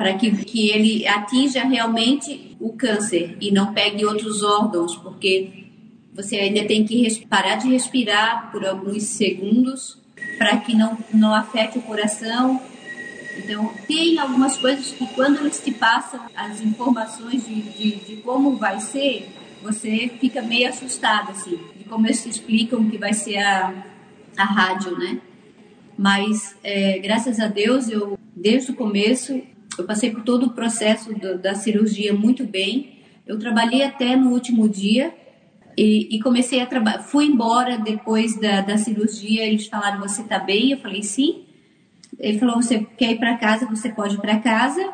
para 0.00 0.14
que, 0.14 0.30
que 0.46 0.70
ele 0.70 1.06
atinja 1.06 1.62
realmente 1.62 2.56
o 2.58 2.72
câncer 2.72 3.36
e 3.38 3.50
não 3.50 3.74
pegue 3.74 4.02
outros 4.02 4.42
órgãos, 4.42 4.96
porque 4.96 5.66
você 6.14 6.36
ainda 6.36 6.64
tem 6.64 6.86
que 6.86 7.26
parar 7.26 7.56
de 7.56 7.68
respirar 7.68 8.50
por 8.50 8.64
alguns 8.64 9.02
segundos 9.02 9.98
para 10.38 10.56
que 10.56 10.74
não, 10.74 10.96
não 11.12 11.34
afete 11.34 11.76
o 11.76 11.82
coração. 11.82 12.58
Então, 13.36 13.74
tem 13.86 14.18
algumas 14.18 14.56
coisas 14.56 14.90
que 14.90 15.06
quando 15.08 15.40
eles 15.40 15.62
te 15.62 15.70
passam 15.70 16.18
as 16.34 16.62
informações 16.62 17.46
de, 17.46 17.60
de, 17.60 17.96
de 17.96 18.16
como 18.22 18.56
vai 18.56 18.80
ser, 18.80 19.28
você 19.62 20.10
fica 20.18 20.40
meio 20.40 20.70
assustado, 20.70 21.32
assim, 21.32 21.60
de 21.76 21.84
como 21.84 22.06
eles 22.06 22.22
te 22.22 22.30
explicam 22.30 22.88
que 22.88 22.96
vai 22.96 23.12
ser 23.12 23.36
a, 23.36 23.84
a 24.34 24.44
rádio, 24.44 24.98
né? 24.98 25.20
Mas, 25.98 26.56
é, 26.64 26.98
graças 27.00 27.38
a 27.38 27.48
Deus, 27.48 27.90
eu, 27.90 28.18
desde 28.34 28.70
o 28.70 28.74
começo, 28.74 29.42
eu 29.80 29.86
passei 29.86 30.10
por 30.10 30.22
todo 30.22 30.46
o 30.46 30.50
processo 30.50 31.12
do, 31.14 31.38
da 31.38 31.54
cirurgia 31.54 32.12
muito 32.14 32.44
bem. 32.46 33.00
Eu 33.26 33.38
trabalhei 33.38 33.82
até 33.82 34.16
no 34.16 34.30
último 34.30 34.68
dia, 34.68 35.14
e, 35.76 36.16
e 36.16 36.20
comecei 36.20 36.60
a 36.60 36.66
trabalhar. 36.66 36.98
Fui 37.00 37.24
embora 37.26 37.78
depois 37.78 38.38
da, 38.38 38.60
da 38.60 38.76
cirurgia. 38.76 39.46
Eles 39.46 39.66
falaram: 39.66 40.00
Você 40.00 40.22
tá 40.24 40.38
bem? 40.38 40.72
Eu 40.72 40.78
falei: 40.78 41.02
Sim. 41.02 41.44
Ele 42.18 42.38
falou: 42.38 42.56
Você 42.56 42.86
quer 42.98 43.12
ir 43.12 43.18
para 43.18 43.38
casa? 43.38 43.66
Você 43.66 43.88
pode 43.88 44.16
ir 44.16 44.20
para 44.20 44.38
casa. 44.40 44.92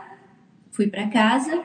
Fui 0.70 0.86
para 0.86 1.08
casa. 1.08 1.62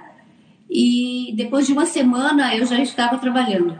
E 0.69 1.33
depois 1.35 1.67
de 1.67 1.73
uma 1.73 1.85
semana 1.85 2.55
eu 2.55 2.65
já 2.65 2.79
estava 2.79 3.17
trabalhando. 3.17 3.77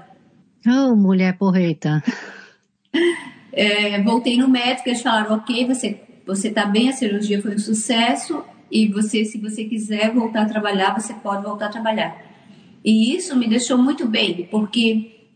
Oh, 0.68 0.96
mulher 0.96 1.38
porreta. 1.38 2.04
É, 3.54 4.02
voltei 4.02 4.38
no 4.38 4.48
médico, 4.48 4.88
eles 4.88 5.02
falaram: 5.02 5.36
Ok, 5.36 5.68
você 5.68 6.00
você 6.26 6.48
está 6.48 6.66
bem, 6.66 6.88
a 6.88 6.94
cirurgia 6.94 7.42
foi 7.42 7.56
um 7.56 7.60
sucesso 7.60 8.42
e 8.72 8.88
você, 8.88 9.26
se 9.26 9.38
você 9.38 9.66
quiser 9.66 10.14
voltar 10.14 10.44
a 10.44 10.50
trabalhar, 10.50 11.00
você 11.00 11.14
pode 11.14 11.44
voltar 11.44 11.66
a 11.66 11.70
trabalhar. 11.70 12.24
E 12.84 13.14
isso 13.16 13.36
me 13.36 13.48
deixou 13.48 13.78
muito 13.78 14.08
bem, 14.08 14.48
porque 14.50 15.30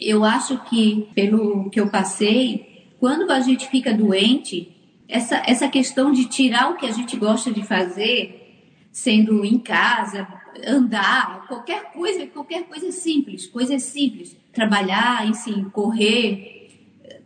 eu 0.00 0.24
acho 0.24 0.58
que, 0.64 1.08
pelo 1.14 1.70
que 1.70 1.80
eu 1.80 1.88
passei, 1.88 2.92
quando 3.00 3.30
a 3.30 3.40
gente 3.40 3.68
fica 3.68 3.92
doente, 3.92 4.70
essa, 5.08 5.42
essa 5.46 5.68
questão 5.68 6.12
de 6.12 6.26
tirar 6.26 6.70
o 6.70 6.76
que 6.76 6.86
a 6.86 6.92
gente 6.92 7.16
gosta 7.16 7.50
de 7.50 7.62
fazer, 7.62 8.68
sendo 8.92 9.44
em 9.44 9.58
casa, 9.58 10.28
andar, 10.66 11.46
qualquer 11.48 11.92
coisa, 11.92 12.26
qualquer 12.26 12.64
coisa 12.64 12.92
simples, 12.92 13.46
coisas 13.46 13.82
simples, 13.82 14.36
trabalhar, 14.52 15.26
enfim, 15.26 15.64
correr. 15.70 16.70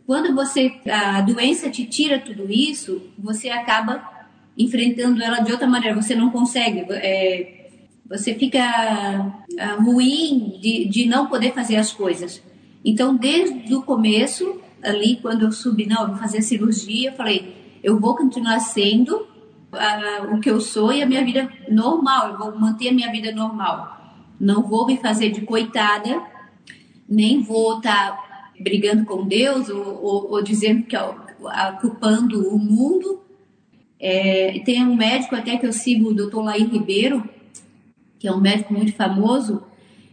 Quando 0.05 0.33
você 0.33 0.79
a 0.89 1.21
doença 1.21 1.69
te 1.69 1.85
tira 1.85 2.19
tudo 2.19 2.51
isso, 2.51 3.01
você 3.17 3.49
acaba 3.49 4.18
enfrentando 4.59 5.23
ela 5.23 5.39
de 5.39 5.51
outra 5.53 5.65
maneira. 5.65 5.99
Você 5.99 6.13
não 6.13 6.29
consegue, 6.29 6.85
é, 6.89 7.69
você 8.09 8.35
fica 8.35 9.33
uh, 9.51 9.83
ruim 9.83 10.59
de, 10.61 10.85
de 10.85 11.05
não 11.05 11.27
poder 11.27 11.53
fazer 11.53 11.77
as 11.77 11.93
coisas. 11.93 12.43
Então, 12.83 13.15
desde 13.15 13.73
o 13.73 13.81
começo, 13.81 14.59
ali, 14.83 15.17
quando 15.21 15.45
eu 15.45 15.51
subi, 15.51 15.85
não, 15.85 16.01
eu 16.01 16.07
vou 16.09 16.17
fazer 16.17 16.41
cirurgia, 16.41 17.09
eu 17.09 17.15
falei, 17.15 17.55
eu 17.81 17.99
vou 17.99 18.15
continuar 18.15 18.59
sendo 18.59 19.15
uh, 19.15 20.35
o 20.35 20.39
que 20.39 20.49
eu 20.49 20.59
sou 20.59 20.91
e 20.91 21.01
a 21.01 21.05
minha 21.05 21.23
vida 21.23 21.49
normal, 21.69 22.31
eu 22.31 22.37
vou 22.37 22.59
manter 22.59 22.89
a 22.89 22.93
minha 22.93 23.11
vida 23.11 23.31
normal. 23.31 23.97
Não 24.39 24.63
vou 24.63 24.85
me 24.85 24.97
fazer 24.97 25.29
de 25.29 25.41
coitada, 25.41 26.21
nem 27.07 27.41
vou 27.41 27.77
estar 27.77 28.11
tá 28.11 28.51
brigando 28.59 29.05
com 29.05 29.25
Deus 29.25 29.69
ou, 29.69 30.03
ou, 30.03 30.31
ou 30.31 30.43
dizendo 30.43 30.83
que 30.83 30.95
é 30.95 31.71
culpando 31.79 32.47
o 32.49 32.57
mundo. 32.57 33.21
É, 33.99 34.61
tem 34.63 34.85
um 34.85 34.95
médico 34.95 35.35
até 35.35 35.57
que 35.57 35.65
eu 35.65 35.73
sigo, 35.73 36.09
o 36.09 36.13
doutor 36.13 36.43
Laí 36.43 36.63
Ribeiro, 36.63 37.27
que 38.17 38.27
é 38.27 38.31
um 38.31 38.39
médico 38.39 38.73
muito 38.73 38.93
famoso, 38.93 39.63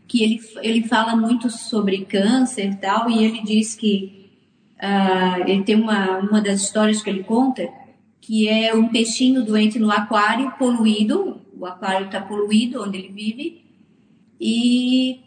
que 0.09 0.23
ele, 0.23 0.41
ele 0.63 0.83
fala 0.83 1.17
muito 1.17 1.51
sobre 1.51 2.05
câncer 2.05 2.71
e 2.71 2.77
tal, 2.77 3.11
e 3.11 3.25
ele 3.25 3.43
diz 3.43 3.75
que 3.75 4.31
uh, 4.77 5.49
ele 5.49 5.63
tem 5.63 5.77
uma, 5.77 6.19
uma 6.19 6.41
das 6.41 6.63
histórias 6.63 7.03
que 7.03 7.11
ele 7.11 7.25
conta, 7.25 7.69
que 8.21 8.49
é 8.49 8.75
um 8.75 8.89
peixinho 8.89 9.45
doente 9.45 9.79
no 9.79 9.91
aquário, 9.91 10.53
poluído, 10.59 11.41
o 11.59 11.65
aquário 11.65 12.07
está 12.07 12.21
poluído 12.21 12.83
onde 12.83 12.99
ele 12.99 13.09
vive, 13.09 13.65
e 14.41 15.21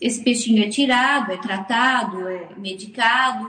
esse 0.00 0.22
peixinho 0.22 0.62
é 0.62 0.68
tirado, 0.68 1.32
é 1.32 1.36
tratado, 1.36 2.28
é 2.28 2.48
medicado 2.56 3.48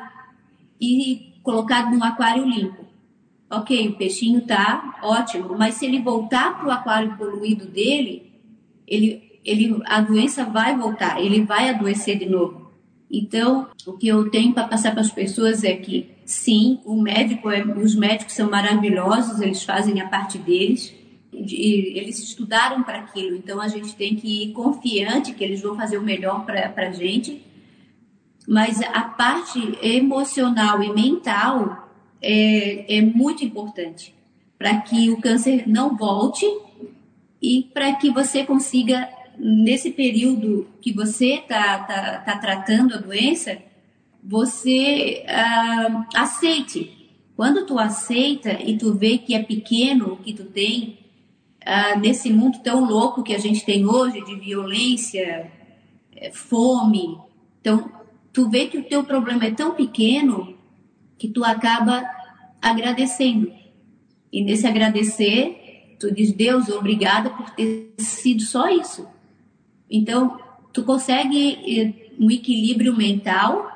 e 0.79 1.33
colocado 1.41 1.91
num 1.91 2.03
aquário 2.03 2.45
limpo. 2.45 2.92
Ok, 3.57 3.89
o 3.89 3.95
peixinho 3.95 4.41
tá 4.41 4.99
ótimo, 5.03 5.55
mas 5.57 5.75
se 5.75 5.85
ele 5.85 6.01
voltar 6.01 6.57
para 6.57 6.67
o 6.67 6.71
aquário 6.71 7.15
poluído 7.17 7.65
dele, 7.65 8.31
ele 8.87 9.33
ele, 9.43 9.81
a 9.85 10.01
doença 10.01 10.45
vai 10.45 10.75
voltar, 10.75 11.21
ele 11.21 11.43
vai 11.43 11.69
adoecer 11.69 12.17
de 12.17 12.25
novo. 12.25 12.71
Então, 13.11 13.67
o 13.85 13.93
que 13.93 14.07
eu 14.07 14.29
tenho 14.31 14.53
para 14.53 14.67
passar 14.67 14.91
para 14.91 15.01
as 15.01 15.11
pessoas 15.11 15.63
é 15.63 15.75
que, 15.75 16.09
sim, 16.25 16.79
o 16.85 16.99
médico 16.99 17.49
é, 17.49 17.63
os 17.63 17.95
médicos 17.95 18.33
são 18.33 18.49
maravilhosos, 18.49 19.39
eles 19.41 19.63
fazem 19.63 20.01
a 20.01 20.07
parte 20.07 20.37
deles, 20.37 20.93
eles 21.31 22.19
estudaram 22.19 22.83
para 22.83 22.99
aquilo, 22.99 23.35
então 23.35 23.59
a 23.59 23.67
gente 23.67 23.95
tem 23.95 24.15
que 24.15 24.43
ir 24.43 24.53
confiante 24.53 25.33
que 25.33 25.43
eles 25.43 25.61
vão 25.61 25.75
fazer 25.75 25.97
o 25.97 26.01
melhor 26.01 26.45
para 26.45 26.73
a 26.75 26.91
gente. 26.91 27.43
Mas 28.47 28.81
a 28.81 29.01
parte 29.01 29.77
emocional 29.81 30.83
e 30.83 30.93
mental 30.93 31.82
é, 32.23 32.97
é 32.97 33.01
muito 33.01 33.43
importante 33.43 34.15
para 34.57 34.79
que 34.79 35.09
o 35.09 35.19
câncer 35.19 35.67
não 35.67 35.95
volte 35.97 36.45
e 37.41 37.69
para 37.73 37.93
que 37.95 38.09
você 38.09 38.45
consiga 38.45 39.09
nesse 39.37 39.91
período 39.91 40.67
que 40.81 40.93
você 40.93 41.33
está 41.33 41.79
tá, 41.79 42.19
tá 42.19 42.37
tratando 42.37 42.93
a 42.93 42.97
doença, 42.97 43.57
você 44.23 45.25
uh, 45.27 46.05
aceite. 46.15 47.11
Quando 47.35 47.65
tu 47.65 47.77
aceita 47.77 48.53
e 48.61 48.77
tu 48.77 48.93
vê 48.93 49.17
que 49.17 49.35
é 49.35 49.43
pequeno 49.43 50.13
o 50.13 50.17
que 50.17 50.33
tu 50.33 50.45
tem, 50.45 50.99
uh, 51.65 51.99
nesse 51.99 52.31
mundo 52.31 52.59
tão 52.63 52.85
louco 52.85 53.23
que 53.23 53.33
a 53.33 53.39
gente 53.39 53.65
tem 53.65 53.85
hoje, 53.85 54.23
de 54.23 54.35
violência, 54.35 55.51
eh, 56.15 56.31
fome, 56.31 57.17
então 57.59 57.91
tu 58.31 58.49
vê 58.49 58.67
que 58.67 58.77
o 58.77 58.83
teu 58.83 59.03
problema 59.03 59.45
é 59.45 59.51
tão 59.51 59.73
pequeno 59.73 60.52
que 61.23 61.29
tu 61.29 61.41
acaba 61.41 62.03
agradecendo. 62.61 63.49
E 64.29 64.43
nesse 64.43 64.67
agradecer, 64.67 65.95
tu 65.97 66.13
diz, 66.13 66.33
Deus, 66.33 66.67
obrigada 66.67 67.29
por 67.29 67.49
ter 67.51 67.93
sido 67.97 68.41
só 68.41 68.67
isso. 68.67 69.07
Então, 69.89 70.37
tu 70.73 70.83
consegue 70.83 71.59
eh, 71.65 72.11
um 72.19 72.29
equilíbrio 72.29 72.93
mental. 72.93 73.71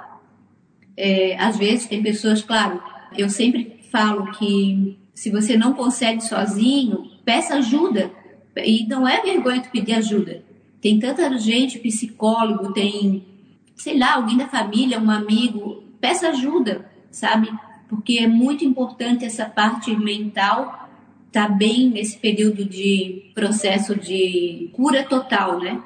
É, 0.98 1.38
às 1.38 1.58
vezes 1.58 1.88
tem 1.88 2.04
pessoas, 2.04 2.42
claro, 2.42 2.84
eu 3.18 3.30
sempre 3.30 3.80
falo 3.90 4.30
que 4.34 4.98
se 5.14 5.30
você 5.30 5.56
não 5.56 5.72
consegue 5.72 6.20
sozinho, 6.20 7.10
peça 7.24 7.56
ajuda. 7.56 8.12
E 8.58 8.86
não 8.88 9.08
é 9.08 9.22
vergonha 9.22 9.62
tu 9.62 9.72
pedir 9.72 9.94
ajuda. 9.94 10.44
Tem 10.82 11.00
tanta 11.00 11.38
gente, 11.38 11.80
psicólogo, 11.80 12.74
tem, 12.74 13.26
sei 13.74 13.98
lá, 13.98 14.16
alguém 14.16 14.36
da 14.36 14.50
família, 14.50 15.00
um 15.00 15.10
amigo, 15.10 15.82
peça 16.02 16.28
ajuda, 16.28 16.97
sabe? 17.18 17.50
Porque 17.90 18.20
é 18.20 18.28
muito 18.28 18.64
importante 18.64 19.26
essa 19.26 19.46
parte 19.46 19.96
mental 19.96 20.88
tá 21.32 21.48
bem 21.48 21.90
nesse 21.90 22.18
período 22.18 22.64
de 22.64 23.32
processo 23.34 23.96
de 23.96 24.70
cura 24.74 25.04
total, 25.04 25.60
né? 25.60 25.82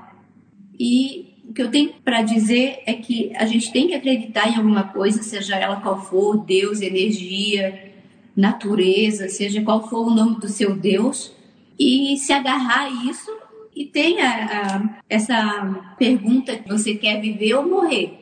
E 0.80 1.36
o 1.48 1.54
que 1.54 1.62
eu 1.62 1.72
tenho 1.72 1.94
para 2.04 2.22
dizer 2.22 2.82
é 2.86 2.94
que 2.94 3.32
a 3.36 3.46
gente 3.46 3.72
tem 3.72 3.88
que 3.88 3.94
acreditar 3.94 4.50
em 4.50 4.56
alguma 4.56 4.84
coisa, 4.84 5.22
seja 5.24 5.56
ela 5.56 5.82
qual 5.82 6.02
for, 6.02 6.38
Deus, 6.38 6.82
energia, 6.82 7.92
natureza, 8.36 9.28
seja 9.28 9.62
qual 9.62 9.88
for 9.88 10.08
o 10.08 10.16
nome 10.16 10.40
do 10.40 10.48
seu 10.48 10.76
Deus, 10.76 11.34
e 11.78 12.16
se 12.18 12.32
agarrar 12.32 12.84
a 12.86 12.90
isso 13.10 13.32
e 13.76 13.86
tenha 13.86 14.28
a, 14.28 15.02
essa 15.10 15.96
pergunta 15.98 16.56
que 16.58 16.70
você 16.70 16.96
quer 16.96 17.20
viver 17.20 17.56
ou 17.56 17.68
morrer. 17.68 18.18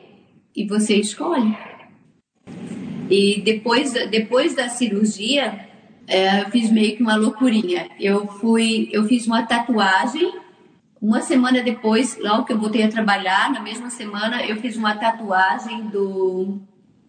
E 0.54 0.66
você 0.66 0.96
escolhe. 0.96 1.56
E 3.10 3.40
depois, 3.40 3.92
depois 3.92 4.54
da 4.54 4.68
cirurgia, 4.68 5.68
é, 6.06 6.42
eu 6.42 6.50
fiz 6.50 6.70
meio 6.70 6.96
que 6.96 7.02
uma 7.02 7.16
loucurinha. 7.16 7.88
Eu 7.98 8.26
fui, 8.26 8.88
eu 8.92 9.04
fiz 9.04 9.26
uma 9.26 9.42
tatuagem 9.42 10.32
uma 11.00 11.22
semana 11.22 11.62
depois, 11.62 12.18
logo 12.20 12.44
que 12.44 12.52
eu 12.52 12.58
voltei 12.58 12.82
a 12.82 12.88
trabalhar, 12.88 13.50
na 13.50 13.60
mesma 13.60 13.88
semana, 13.88 14.44
eu 14.44 14.56
fiz 14.56 14.76
uma 14.76 14.94
tatuagem 14.94 15.86
do, 15.88 16.58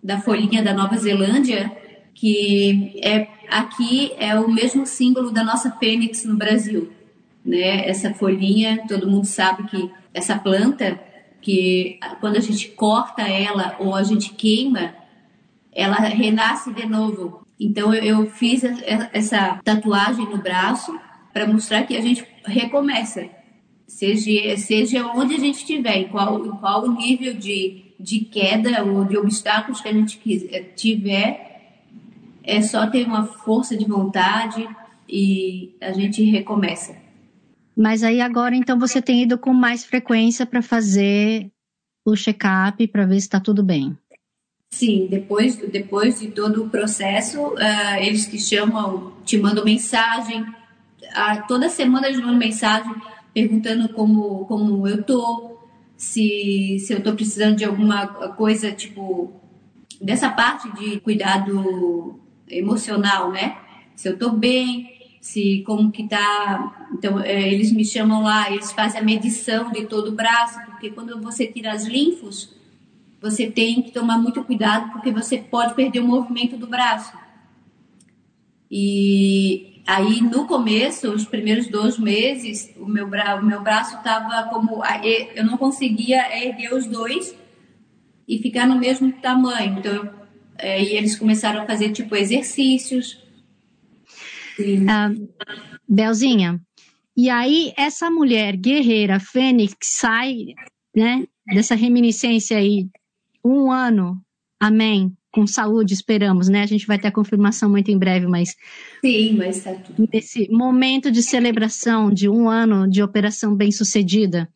da 0.01 0.19
folhinha 0.21 0.63
da 0.63 0.73
Nova 0.73 0.95
Zelândia, 0.95 1.69
que 2.13 2.99
é 3.03 3.27
aqui 3.49 4.13
é 4.17 4.39
o 4.39 4.49
mesmo 4.49 4.85
símbolo 4.85 5.29
da 5.29 5.43
nossa 5.43 5.71
fênix 5.71 6.23
no 6.23 6.37
Brasil, 6.37 6.89
né? 7.43 7.85
Essa 7.87 8.13
folhinha, 8.13 8.85
todo 8.87 9.09
mundo 9.09 9.25
sabe 9.25 9.63
que 9.63 9.91
essa 10.13 10.37
planta, 10.37 10.97
que 11.41 11.99
quando 12.21 12.37
a 12.37 12.41
gente 12.41 12.69
corta 12.69 13.23
ela 13.23 13.75
ou 13.77 13.93
a 13.93 14.03
gente 14.03 14.33
queima, 14.33 14.93
ela 15.73 15.95
renasce 15.95 16.73
de 16.73 16.85
novo. 16.85 17.45
Então 17.59 17.93
eu, 17.93 18.29
fiz 18.31 18.63
essa 19.13 19.59
tatuagem 19.63 20.25
no 20.29 20.37
braço 20.37 20.97
para 21.31 21.47
mostrar 21.47 21.83
que 21.83 21.95
a 21.95 22.01
gente 22.01 22.25
recomeça 22.43 23.29
seja, 23.91 24.57
seja 24.57 25.07
onde 25.07 25.35
a 25.35 25.39
gente 25.39 25.57
estiver, 25.57 25.97
em 25.97 26.07
qual, 26.07 26.45
em 26.45 26.51
qual 26.51 26.89
nível 26.89 27.33
de, 27.33 27.93
de 27.99 28.21
queda 28.21 28.83
ou 28.83 29.05
de 29.05 29.17
obstáculos 29.17 29.81
que 29.81 29.89
a 29.89 29.93
gente 29.93 30.19
tiver, 30.75 31.51
é 32.43 32.61
só 32.61 32.87
ter 32.87 33.05
uma 33.05 33.25
força 33.25 33.77
de 33.77 33.85
vontade 33.85 34.67
e 35.07 35.75
a 35.81 35.91
gente 35.91 36.23
recomeça. 36.23 36.95
Mas 37.75 38.03
aí 38.03 38.21
agora, 38.21 38.55
então, 38.55 38.79
você 38.79 39.01
tem 39.01 39.23
ido 39.23 39.37
com 39.37 39.53
mais 39.53 39.85
frequência 39.85 40.45
para 40.45 40.61
fazer 40.61 41.51
o 42.05 42.15
check-up 42.15 42.85
para 42.87 43.05
ver 43.05 43.19
se 43.19 43.27
está 43.27 43.39
tudo 43.39 43.63
bem. 43.63 43.95
Sim, 44.71 45.07
depois, 45.07 45.57
depois 45.57 46.21
de 46.21 46.29
todo 46.29 46.63
o 46.63 46.69
processo, 46.69 47.39
uh, 47.39 47.97
eles 47.99 48.25
te 48.25 48.39
chamam, 48.39 49.13
te 49.25 49.37
mandam 49.37 49.65
mensagem. 49.65 50.41
Uh, 50.41 51.45
toda 51.47 51.69
semana 51.69 52.07
eles 52.07 52.19
mandam 52.19 52.37
mensagem 52.37 52.91
perguntando 53.33 53.89
como, 53.89 54.45
como 54.45 54.87
eu 54.87 55.03
tô, 55.03 55.57
se, 55.97 56.77
se 56.79 56.93
eu 56.93 57.03
tô 57.03 57.13
precisando 57.13 57.57
de 57.57 57.65
alguma 57.65 58.07
coisa, 58.07 58.71
tipo, 58.71 59.33
dessa 60.01 60.29
parte 60.29 60.71
de 60.73 60.99
cuidado 61.01 62.19
emocional, 62.47 63.29
né? 63.29 63.57
Se 63.95 64.07
eu 64.09 64.17
tô 64.17 64.31
bem, 64.31 64.89
se 65.19 65.63
como 65.65 65.91
que 65.91 66.07
tá. 66.07 66.87
Então, 66.93 67.19
é, 67.19 67.53
eles 67.53 67.71
me 67.71 67.85
chamam 67.85 68.23
lá, 68.23 68.49
eles 68.49 68.71
fazem 68.71 69.01
a 69.01 69.03
medição 69.03 69.69
de 69.71 69.85
todo 69.85 70.07
o 70.07 70.15
braço, 70.15 70.59
porque 70.65 70.89
quando 70.89 71.21
você 71.21 71.45
tira 71.45 71.73
as 71.73 71.85
linfos, 71.85 72.60
você 73.21 73.49
tem 73.49 73.81
que 73.81 73.91
tomar 73.91 74.17
muito 74.17 74.43
cuidado, 74.43 74.91
porque 74.91 75.11
você 75.11 75.37
pode 75.37 75.75
perder 75.75 75.99
o 75.99 76.07
movimento 76.07 76.57
do 76.57 76.67
braço. 76.67 77.13
E 78.69 79.71
Aí, 79.85 80.21
no 80.21 80.45
começo, 80.45 81.11
os 81.11 81.25
primeiros 81.25 81.67
dois 81.67 81.97
meses, 81.97 82.73
o 82.77 82.85
meu, 82.85 83.07
bra 83.07 83.35
o 83.35 83.45
meu 83.45 83.61
braço 83.61 83.97
estava 83.97 84.47
como. 84.49 84.81
Eu 85.35 85.45
não 85.45 85.57
conseguia 85.57 86.45
erguer 86.45 86.73
os 86.73 86.85
dois 86.85 87.35
e 88.27 88.37
ficar 88.37 88.67
no 88.67 88.79
mesmo 88.79 89.11
tamanho. 89.11 89.79
Então, 89.79 90.09
é, 90.57 90.81
e 90.81 90.95
eles 90.95 91.17
começaram 91.17 91.61
a 91.61 91.65
fazer 91.65 91.91
tipo 91.91 92.15
exercícios. 92.15 93.21
Uh, 94.59 95.27
Belzinha, 95.87 96.61
e 97.17 97.29
aí 97.29 97.73
essa 97.75 98.11
mulher 98.11 98.55
guerreira, 98.55 99.19
Fênix, 99.19 99.75
sai 99.81 100.53
né, 100.95 101.25
dessa 101.47 101.73
reminiscência 101.73 102.57
aí, 102.57 102.87
um 103.43 103.71
ano, 103.71 104.19
amém, 104.59 105.15
com 105.31 105.47
saúde, 105.47 105.93
esperamos, 105.93 106.49
né? 106.49 106.61
A 106.61 106.65
gente 106.65 106.85
vai 106.85 106.99
ter 106.99 107.07
a 107.07 107.11
confirmação 107.11 107.69
muito 107.69 107.89
em 107.89 107.97
breve, 107.97 108.27
mas. 108.27 108.55
Sim, 108.99 109.37
mas 109.37 109.63
tá 109.63 109.73
tudo. 109.73 110.07
Nesse 110.13 110.49
momento 110.51 111.09
de 111.09 111.23
celebração 111.23 112.11
de 112.11 112.27
um 112.27 112.49
ano 112.49 112.89
de 112.89 113.01
operação 113.01 113.55
bem 113.55 113.71
sucedida, 113.71 114.49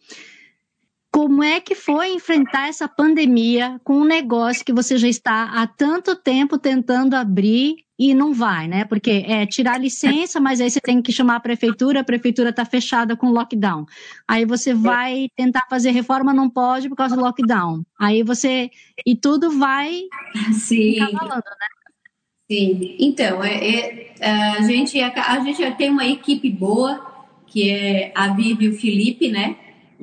como 1.16 1.42
é 1.42 1.62
que 1.62 1.76
foi 1.76 2.10
enfrentar 2.10 2.68
essa 2.68 2.90
pandemia 2.90 3.80
com 3.86 4.00
um 4.00 4.04
negócio 4.04 4.66
que 4.66 4.74
você 4.74 4.98
já 4.98 5.08
está 5.08 5.44
há 5.46 5.66
tanto 5.66 6.14
tempo 6.14 6.58
tentando 6.58 7.14
abrir 7.14 7.78
e 7.98 8.14
não 8.14 8.34
vai, 8.34 8.68
né? 8.68 8.84
Porque 8.84 9.24
é 9.26 9.46
tirar 9.46 9.80
licença, 9.80 10.42
mas 10.42 10.60
aí 10.60 10.70
você 10.70 10.82
tem 10.82 11.02
que 11.02 11.14
chamar 11.14 11.38
a 11.38 11.40
prefeitura, 11.40 12.02
a 12.02 12.04
prefeitura 12.04 12.50
está 12.50 12.66
fechada 12.66 13.16
com 13.16 13.30
lockdown. 13.30 13.86
Aí 14.28 14.44
você 14.44 14.74
vai 14.74 15.30
tentar 15.38 15.66
fazer 15.70 15.92
reforma, 15.92 16.34
não 16.34 16.50
pode 16.50 16.90
por 16.90 16.98
causa 16.98 17.16
do 17.16 17.22
lockdown. 17.22 17.82
Aí 17.98 18.22
você. 18.22 18.70
E 19.06 19.16
tudo 19.16 19.58
vai. 19.58 20.02
Sim. 20.52 21.00
Né? 21.00 21.08
Sim. 22.52 22.98
Então, 23.00 23.42
é, 23.42 24.12
é, 24.20 24.30
a, 24.30 24.62
gente, 24.64 25.00
a, 25.00 25.32
a 25.32 25.40
gente 25.40 25.60
já 25.60 25.72
tem 25.72 25.90
uma 25.90 26.06
equipe 26.06 26.50
boa, 26.50 27.26
que 27.48 27.70
é 27.70 28.12
a 28.14 28.34
Vivi 28.34 28.66
e 28.66 28.68
o 28.68 28.78
Felipe, 28.78 29.30
né? 29.30 29.56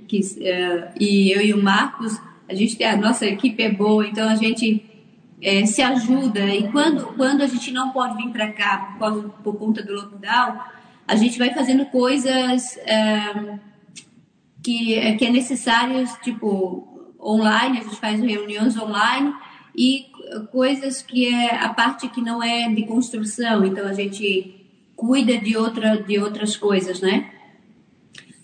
Que, 0.07 0.21
uh, 0.21 0.93
e 0.99 1.33
eu 1.33 1.41
e 1.41 1.55
o 1.55 1.63
Marcos, 1.63 2.21
a 2.49 2.55
gente 2.55 2.83
a 2.83 2.97
nossa 2.97 3.27
equipe 3.27 3.63
é 3.63 3.71
boa, 3.71 4.07
então 4.07 4.29
a 4.29 4.35
gente 4.35 4.85
é, 5.41 5.67
se 5.67 5.83
ajuda. 5.83 6.41
E 6.47 6.71
quando, 6.71 7.07
quando 7.17 7.43
a 7.43 7.47
gente 7.47 7.73
não 7.73 7.91
pode 7.91 8.17
vir 8.17 8.31
para 8.31 8.53
cá 8.53 8.97
por, 8.99 9.31
por, 9.43 9.57
conta 9.57 9.83
do 9.83 9.93
lockdown, 9.93 10.59
a 11.07 11.17
gente 11.17 11.39
vai 11.39 11.53
fazendo 11.53 11.87
coisas 11.87 12.77
é, 12.79 13.59
que, 14.63 14.95
é, 14.95 15.17
que 15.17 15.27
é 15.27 15.31
necessário, 15.31 16.07
tipo, 16.23 17.13
online, 17.21 17.79
a 17.79 17.83
gente 17.83 17.97
faz 17.97 18.21
reuniões 18.21 18.77
online 18.77 19.35
e 19.77 20.07
coisas 20.51 21.03
que 21.03 21.27
é 21.27 21.57
a 21.57 21.69
parte 21.71 22.09
que 22.09 22.21
não 22.21 22.43
é 22.43 22.69
de 22.69 22.87
construção, 22.87 23.65
então 23.65 23.87
a 23.87 23.93
gente 23.93 24.67
cuida 24.95 25.37
de, 25.39 25.57
outra, 25.57 25.97
de 25.97 26.19
outras 26.19 26.57
coisas, 26.57 27.01
né? 27.01 27.31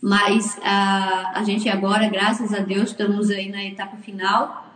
Mas 0.00 0.58
a, 0.62 1.38
a 1.38 1.44
gente 1.44 1.68
agora, 1.68 2.08
graças 2.08 2.54
a 2.54 2.60
Deus, 2.60 2.90
estamos 2.90 3.30
aí 3.30 3.48
na 3.48 3.64
etapa 3.64 3.96
final. 3.96 4.66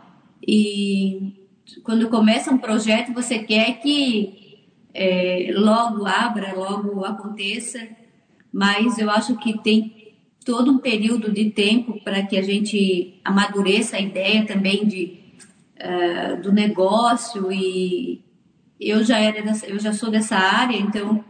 E 0.46 1.46
quando 1.84 2.08
começa 2.08 2.50
um 2.50 2.58
projeto, 2.58 3.12
você 3.12 3.38
quer 3.38 3.80
que 3.80 4.66
é, 4.92 5.52
logo 5.54 6.06
abra, 6.06 6.54
logo 6.54 7.04
aconteça, 7.04 7.86
mas 8.52 8.98
eu 8.98 9.10
acho 9.10 9.36
que 9.36 9.58
tem 9.58 10.02
todo 10.44 10.72
um 10.72 10.78
período 10.78 11.30
de 11.30 11.50
tempo 11.50 12.00
para 12.02 12.22
que 12.24 12.36
a 12.36 12.42
gente 12.42 13.20
amadureça 13.24 13.96
a 13.96 14.00
ideia 14.00 14.44
também 14.44 14.84
de, 14.84 15.18
uh, 15.78 16.42
do 16.42 16.52
negócio. 16.52 17.50
E 17.52 18.22
eu 18.78 19.04
já 19.04 19.18
era 19.18 19.40
eu 19.66 19.78
já 19.78 19.92
sou 19.92 20.10
dessa 20.10 20.36
área, 20.36 20.76
então 20.76 21.24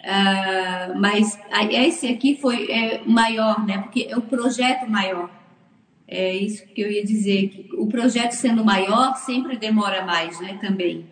uh, 0.00 0.98
mas 0.98 1.38
esse 1.70 2.08
aqui 2.08 2.36
foi 2.36 2.70
é, 2.70 3.02
maior, 3.04 3.64
né? 3.66 3.78
Porque 3.78 4.06
é 4.08 4.16
o 4.16 4.22
projeto 4.22 4.88
maior. 4.88 5.30
É 6.06 6.34
isso 6.34 6.66
que 6.66 6.80
eu 6.80 6.90
ia 6.90 7.04
dizer, 7.04 7.48
que 7.50 7.68
o 7.76 7.86
projeto 7.86 8.32
sendo 8.32 8.64
maior 8.64 9.14
sempre 9.14 9.56
demora 9.56 10.04
mais, 10.04 10.40
né, 10.40 10.58
também. 10.60 11.06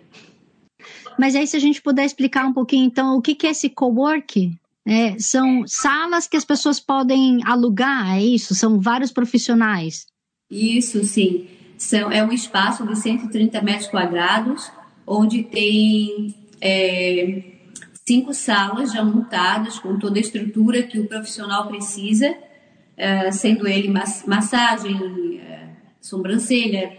Mas 1.16 1.36
aí 1.36 1.46
se 1.46 1.56
a 1.56 1.60
gente 1.60 1.80
puder 1.80 2.04
explicar 2.04 2.44
um 2.44 2.52
pouquinho, 2.52 2.84
então, 2.84 3.16
o 3.16 3.22
que, 3.22 3.34
que 3.34 3.46
é 3.46 3.50
esse 3.50 3.68
co-work? 3.68 4.52
É, 4.84 5.18
são 5.18 5.64
salas 5.66 6.26
que 6.26 6.36
as 6.36 6.44
pessoas 6.44 6.80
podem 6.80 7.40
alugar, 7.44 8.16
é 8.16 8.22
isso? 8.24 8.54
São 8.54 8.80
vários 8.80 9.12
profissionais? 9.12 10.06
Isso, 10.50 11.04
sim. 11.04 11.46
São, 11.76 12.10
é 12.10 12.24
um 12.24 12.32
espaço 12.32 12.86
de 12.86 12.96
130 12.96 13.60
metros 13.62 13.88
quadrados, 13.88 14.68
onde 15.06 15.44
tem 15.44 16.34
é, 16.60 17.57
cinco 18.08 18.32
salas 18.32 18.90
já 18.90 19.04
montadas 19.04 19.78
com 19.78 19.98
toda 19.98 20.18
a 20.18 20.20
estrutura 20.20 20.82
que 20.82 20.98
o 20.98 21.06
profissional 21.06 21.68
precisa 21.68 22.30
uh, 22.30 23.30
sendo 23.30 23.68
ele 23.68 23.92
massagem, 24.26 24.96
uh, 24.96 25.68
sobrancelha, 26.00 26.96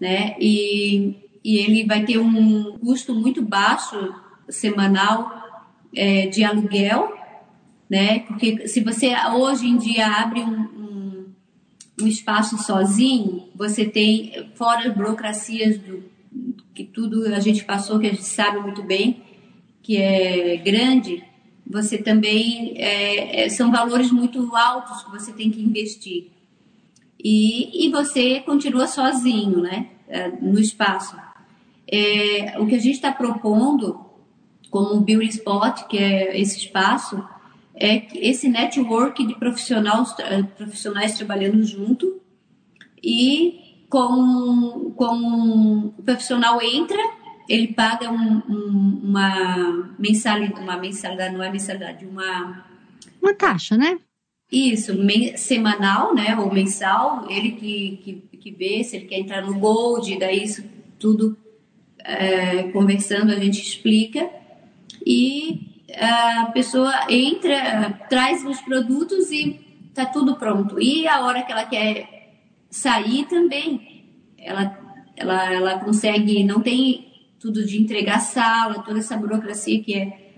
né? 0.00 0.36
E, 0.38 1.16
e 1.42 1.58
ele 1.58 1.84
vai 1.84 2.04
ter 2.04 2.18
um 2.18 2.78
custo 2.78 3.12
muito 3.12 3.42
baixo 3.42 4.14
semanal 4.48 5.32
é, 5.96 6.28
de 6.28 6.44
aluguel, 6.44 7.12
né? 7.90 8.20
Porque 8.20 8.68
se 8.68 8.80
você 8.82 9.12
hoje 9.34 9.66
em 9.66 9.76
dia 9.76 10.06
abre 10.06 10.42
um, 10.42 10.60
um, 10.60 11.24
um 12.02 12.06
espaço 12.06 12.56
sozinho, 12.58 13.48
você 13.56 13.84
tem, 13.84 14.48
fora 14.54 14.88
as 14.88 14.94
burocracias 14.94 15.76
do, 15.78 16.04
que 16.72 16.84
tudo 16.84 17.26
a 17.34 17.40
gente 17.40 17.64
passou, 17.64 17.98
que 17.98 18.06
a 18.06 18.10
gente 18.10 18.24
sabe 18.24 18.60
muito 18.60 18.82
bem, 18.84 19.31
que 19.82 19.96
é 19.96 20.56
grande, 20.56 21.24
você 21.66 21.98
também 21.98 22.74
é, 22.76 23.44
é, 23.44 23.48
são 23.48 23.70
valores 23.70 24.10
muito 24.10 24.54
altos 24.54 25.02
que 25.02 25.10
você 25.10 25.32
tem 25.32 25.50
que 25.50 25.60
investir 25.60 26.30
e, 27.22 27.86
e 27.86 27.90
você 27.90 28.40
continua 28.40 28.86
sozinho, 28.86 29.60
né, 29.60 29.88
é, 30.08 30.28
no 30.28 30.58
espaço. 30.58 31.16
É, 31.86 32.58
o 32.58 32.66
que 32.66 32.74
a 32.74 32.78
gente 32.78 32.94
está 32.94 33.12
propondo 33.12 34.00
como 34.70 34.94
o 34.94 35.00
Beauty 35.00 35.28
Spot, 35.28 35.86
que 35.86 35.98
é 35.98 36.40
esse 36.40 36.58
espaço, 36.58 37.22
é 37.74 38.06
esse 38.14 38.48
network 38.48 39.26
de 39.26 39.34
profissionais, 39.34 40.14
profissionais 40.56 41.16
trabalhando 41.16 41.62
junto 41.64 42.20
e 43.02 43.84
com, 43.88 44.92
com 44.96 45.92
o 45.98 46.02
profissional 46.02 46.60
entra 46.62 47.02
ele 47.48 47.68
paga 47.68 48.10
um, 48.10 48.42
um, 48.48 49.00
uma 49.04 49.94
mensalidade, 49.98 50.60
uma 50.60 50.76
mensalidade, 50.76 51.34
não 51.34 51.42
é 51.42 51.50
mensalidade, 51.50 52.06
uma... 52.06 52.64
Uma 53.20 53.34
taxa, 53.34 53.76
né? 53.76 53.98
Isso, 54.50 54.92
semanal, 55.36 56.14
né, 56.14 56.36
ou 56.36 56.52
mensal, 56.52 57.26
ele 57.30 57.52
que, 57.52 58.00
que, 58.04 58.36
que 58.36 58.50
vê 58.50 58.84
se 58.84 58.96
ele 58.96 59.06
quer 59.06 59.18
entrar 59.18 59.42
no 59.42 59.58
Gold, 59.58 60.18
daí 60.18 60.44
isso 60.44 60.62
tudo 60.98 61.36
é, 62.04 62.64
conversando 62.64 63.32
a 63.32 63.36
gente 63.36 63.62
explica 63.62 64.28
e 65.06 65.84
a 65.96 66.46
pessoa 66.52 66.92
entra, 67.08 67.90
traz 68.08 68.44
os 68.44 68.60
produtos 68.60 69.30
e 69.30 69.60
tá 69.94 70.06
tudo 70.06 70.36
pronto. 70.36 70.80
E 70.80 71.06
a 71.06 71.22
hora 71.22 71.42
que 71.42 71.52
ela 71.52 71.64
quer 71.64 72.30
sair 72.70 73.26
também, 73.26 74.04
ela, 74.38 74.78
ela, 75.16 75.52
ela 75.52 75.78
consegue, 75.78 76.44
não 76.44 76.60
tem 76.60 77.11
tudo 77.42 77.66
de 77.66 77.82
entregar 77.82 78.20
sala, 78.20 78.84
toda 78.84 79.00
essa 79.00 79.16
burocracia 79.16 79.82
que 79.82 79.94
é, 79.94 80.32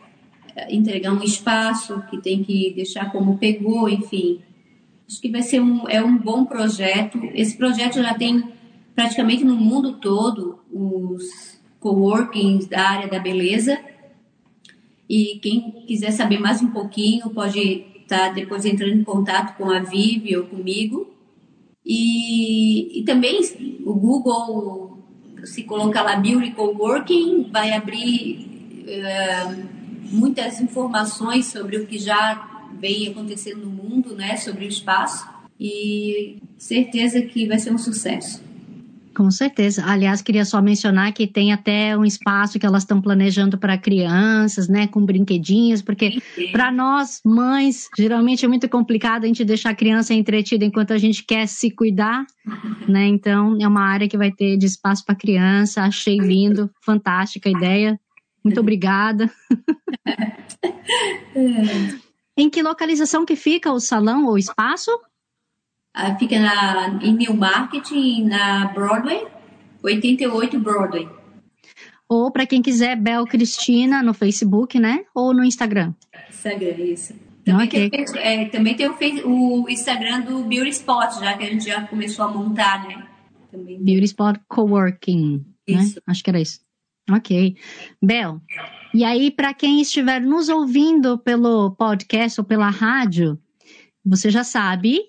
é 0.56 0.74
entregar 0.74 1.12
um 1.12 1.22
espaço, 1.22 2.02
que 2.08 2.16
tem 2.16 2.42
que 2.42 2.72
deixar 2.74 3.12
como 3.12 3.36
pegou, 3.36 3.90
enfim. 3.90 4.40
Acho 5.06 5.20
que 5.20 5.30
vai 5.30 5.42
ser 5.42 5.60
um, 5.60 5.86
é 5.86 6.02
um 6.02 6.16
bom 6.16 6.46
projeto. 6.46 7.20
Esse 7.34 7.58
projeto 7.58 7.96
já 7.96 8.14
tem 8.14 8.42
praticamente 8.94 9.44
no 9.44 9.54
mundo 9.54 9.98
todo 9.98 10.58
os 10.72 11.60
coworkings 11.78 12.66
da 12.66 12.80
área 12.80 13.08
da 13.08 13.18
beleza. 13.18 13.78
E 15.06 15.38
quem 15.42 15.84
quiser 15.86 16.10
saber 16.10 16.40
mais 16.40 16.62
um 16.62 16.70
pouquinho 16.70 17.28
pode 17.28 17.84
estar 18.00 18.28
tá 18.28 18.32
depois 18.32 18.64
entrando 18.64 18.94
em 18.94 19.04
contato 19.04 19.58
com 19.58 19.70
a 19.70 19.80
Vivi 19.80 20.34
ou 20.34 20.46
comigo. 20.46 21.12
E, 21.84 23.00
e 23.00 23.04
também 23.04 23.40
o 23.84 23.92
Google 23.92 24.83
se 25.44 25.62
colocar 25.64 26.02
lá 26.02 26.16
Beauty 26.16 26.52
Coworking, 26.52 27.50
vai 27.50 27.72
abrir 27.72 28.46
uh, 28.84 29.68
muitas 30.10 30.60
informações 30.60 31.46
sobre 31.46 31.76
o 31.76 31.86
que 31.86 31.98
já 31.98 32.70
vem 32.78 33.08
acontecendo 33.08 33.66
no 33.66 33.70
mundo, 33.70 34.14
né, 34.14 34.36
sobre 34.36 34.64
o 34.64 34.68
espaço, 34.68 35.26
e 35.58 36.38
certeza 36.58 37.22
que 37.22 37.46
vai 37.46 37.58
ser 37.58 37.72
um 37.72 37.78
sucesso. 37.78 38.42
Com 39.14 39.30
certeza. 39.30 39.84
Aliás, 39.86 40.20
queria 40.20 40.44
só 40.44 40.60
mencionar 40.60 41.12
que 41.12 41.26
tem 41.26 41.52
até 41.52 41.96
um 41.96 42.04
espaço 42.04 42.58
que 42.58 42.66
elas 42.66 42.82
estão 42.82 43.00
planejando 43.00 43.56
para 43.56 43.78
crianças, 43.78 44.68
né, 44.68 44.88
com 44.88 45.04
brinquedinhos, 45.04 45.80
porque 45.82 46.20
para 46.50 46.72
nós, 46.72 47.20
mães, 47.24 47.88
geralmente 47.96 48.44
é 48.44 48.48
muito 48.48 48.68
complicado 48.68 49.24
a 49.24 49.26
gente 49.26 49.44
deixar 49.44 49.70
a 49.70 49.74
criança 49.74 50.12
entretida 50.12 50.64
enquanto 50.64 50.92
a 50.92 50.98
gente 50.98 51.22
quer 51.24 51.46
se 51.46 51.70
cuidar, 51.70 52.26
né? 52.88 53.06
Então, 53.06 53.56
é 53.60 53.68
uma 53.68 53.84
área 53.84 54.08
que 54.08 54.18
vai 54.18 54.32
ter 54.32 54.56
de 54.56 54.66
espaço 54.66 55.04
para 55.04 55.14
criança. 55.14 55.82
Achei 55.82 56.18
lindo, 56.18 56.68
fantástica 56.84 57.48
a 57.48 57.52
ideia. 57.52 58.00
Muito 58.42 58.58
obrigada. 58.60 59.30
em 62.36 62.50
que 62.50 62.62
localização 62.62 63.24
que 63.24 63.36
fica 63.36 63.72
o 63.72 63.78
salão 63.78 64.26
ou 64.26 64.36
espaço? 64.36 64.90
Uh, 65.96 66.18
fica 66.18 66.40
na, 66.40 66.98
em 67.02 67.14
New 67.14 67.34
Market, 67.34 67.88
na 68.24 68.66
Broadway, 68.74 69.26
88 69.82 70.58
Broadway. 70.58 71.08
Ou 72.08 72.30
para 72.30 72.46
quem 72.46 72.60
quiser, 72.60 72.96
Bel 72.96 73.24
Cristina 73.24 74.02
no 74.02 74.12
Facebook, 74.12 74.78
né? 74.78 75.04
Ou 75.14 75.32
no 75.32 75.44
Instagram. 75.44 75.94
Instagram, 76.30 76.74
isso. 76.78 77.14
Também, 77.44 77.66
okay. 77.66 77.90
tem, 77.90 78.04
é, 78.16 78.44
também 78.46 78.74
tem 78.74 78.88
o, 78.88 79.64
o, 79.64 79.68
Instagram 79.68 80.22
do 80.22 80.44
Beauty 80.44 80.70
Spot, 80.70 81.20
já 81.20 81.36
que 81.36 81.44
a 81.44 81.50
gente 81.50 81.66
já 81.66 81.86
começou 81.86 82.24
a 82.24 82.28
montar, 82.28 82.88
né? 82.88 83.06
Também. 83.50 83.76
Beauty 83.82 84.04
Spot 84.04 84.36
Coworking, 84.48 85.44
né? 85.68 85.82
isso. 85.82 85.96
né? 85.96 86.02
Acho 86.06 86.24
que 86.24 86.30
era 86.30 86.40
isso. 86.40 86.60
Ok. 87.10 87.54
Bel, 88.02 88.40
e 88.94 89.04
aí 89.04 89.30
para 89.30 89.52
quem 89.52 89.80
estiver 89.82 90.20
nos 90.20 90.48
ouvindo 90.48 91.18
pelo 91.18 91.72
podcast 91.72 92.40
ou 92.40 92.46
pela 92.46 92.70
rádio, 92.70 93.38
você 94.02 94.30
já 94.30 94.42
sabe, 94.42 95.00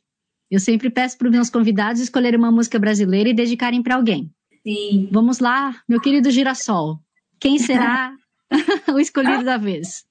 eu 0.56 0.60
sempre 0.60 0.90
peço 0.90 1.18
para 1.18 1.28
os 1.28 1.32
meus 1.32 1.50
convidados 1.50 2.02
escolherem 2.02 2.40
uma 2.40 2.52
música 2.52 2.80
brasileira 2.80 3.30
e 3.30 3.34
dedicarem 3.34 3.84
para 3.84 3.96
alguém. 3.96 4.32
Sim. 4.64 5.10
Vamos 5.12 5.40
lá, 5.40 5.76
meu 5.88 6.00
querido 6.00 6.32
Girassol. 6.32 7.00
Quem 7.40 7.60
será 7.60 8.14
o 8.94 8.98
escolhido 8.98 9.44
da 9.44 9.58
vez? 9.58 10.06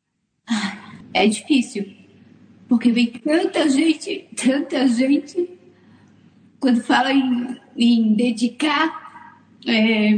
É 1.15 1.27
difícil, 1.27 1.91
porque 2.69 2.93
vem 2.93 3.07
tanta 3.07 3.69
gente, 3.71 4.29
tanta 4.37 4.87
gente. 4.87 5.49
Quando 6.61 6.83
fala 6.83 7.13
em, 7.13 7.57
em 7.77 8.15
dedicar, 8.15 9.41
é, 9.67 10.11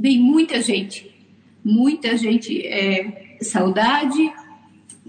vem 0.00 0.18
muita 0.20 0.60
gente, 0.62 1.14
muita 1.62 2.16
gente, 2.16 2.66
é, 2.66 3.36
saudade, 3.42 4.32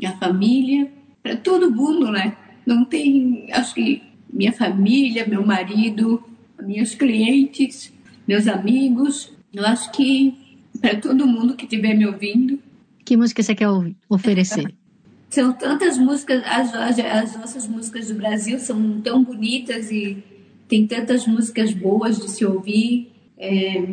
a 0.05 0.11
família, 0.17 0.91
para 1.21 1.37
todo 1.37 1.71
mundo, 1.71 2.11
né? 2.11 2.37
Não 2.65 2.85
tem, 2.85 3.47
acho 3.51 3.73
que 3.73 4.01
minha 4.31 4.51
família, 4.51 5.27
meu 5.27 5.45
marido, 5.45 6.23
meus 6.61 6.95
clientes, 6.95 7.93
meus 8.27 8.47
amigos, 8.47 9.31
eu 9.53 9.65
acho 9.65 9.91
que 9.91 10.33
para 10.79 10.99
todo 10.99 11.27
mundo 11.27 11.55
que 11.55 11.65
estiver 11.65 11.93
me 11.93 12.05
ouvindo. 12.05 12.59
Que 13.05 13.17
música 13.17 13.43
você 13.43 13.53
quer 13.53 13.67
oferecer? 14.09 14.73
São 15.29 15.51
tantas 15.51 15.97
músicas, 15.97 16.43
as, 16.45 16.99
as 16.99 17.35
nossas 17.35 17.67
músicas 17.67 18.07
do 18.07 18.13
Brasil 18.13 18.59
são 18.59 19.01
tão 19.01 19.23
bonitas 19.23 19.89
e 19.89 20.23
tem 20.67 20.85
tantas 20.85 21.25
músicas 21.25 21.73
boas 21.73 22.19
de 22.19 22.29
se 22.29 22.45
ouvir. 22.45 23.11
É, 23.35 23.83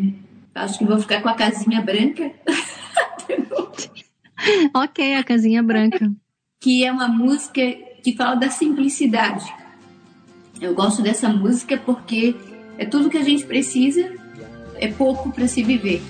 Acho 0.55 0.79
que 0.79 0.85
vou 0.85 0.99
ficar 0.99 1.23
com 1.23 1.29
a 1.29 1.35
casinha 1.35 1.81
branca. 1.81 2.33
ok, 4.75 5.15
a 5.15 5.25
casinha 5.25 5.63
branca. 5.63 6.13
Que 6.61 6.85
é 6.85 6.93
uma 6.93 7.09
música 7.09 7.61
que 8.03 8.17
fala 8.17 8.35
da 8.35 8.51
simplicidade. 8.51 9.45
Eu 10.61 10.75
gosto 10.75 11.03
dessa 11.03 11.29
música 11.29 11.77
porque 11.79 12.35
é 12.79 12.85
tudo 12.85 13.11
que 13.11 13.17
a 13.17 13.23
gente 13.23 13.45
precisa, 13.45 14.13
é 14.77 14.89
pouco 14.89 15.31
para 15.31 15.47
se 15.47 15.63
viver. 15.63 16.03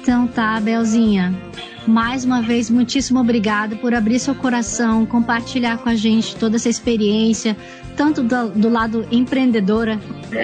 Então 0.00 0.26
tá, 0.26 0.60
Belzinha. 0.60 1.34
Mais 1.86 2.24
uma 2.24 2.42
vez, 2.42 2.68
muitíssimo 2.68 3.20
obrigado 3.20 3.76
por 3.76 3.94
abrir 3.94 4.18
seu 4.18 4.34
coração, 4.34 5.06
compartilhar 5.06 5.78
com 5.78 5.88
a 5.88 5.94
gente 5.94 6.34
toda 6.36 6.56
essa 6.56 6.68
experiência, 6.68 7.56
tanto 7.96 8.22
do, 8.22 8.50
do 8.50 8.68
lado 8.68 9.06
empreendedora 9.10 9.98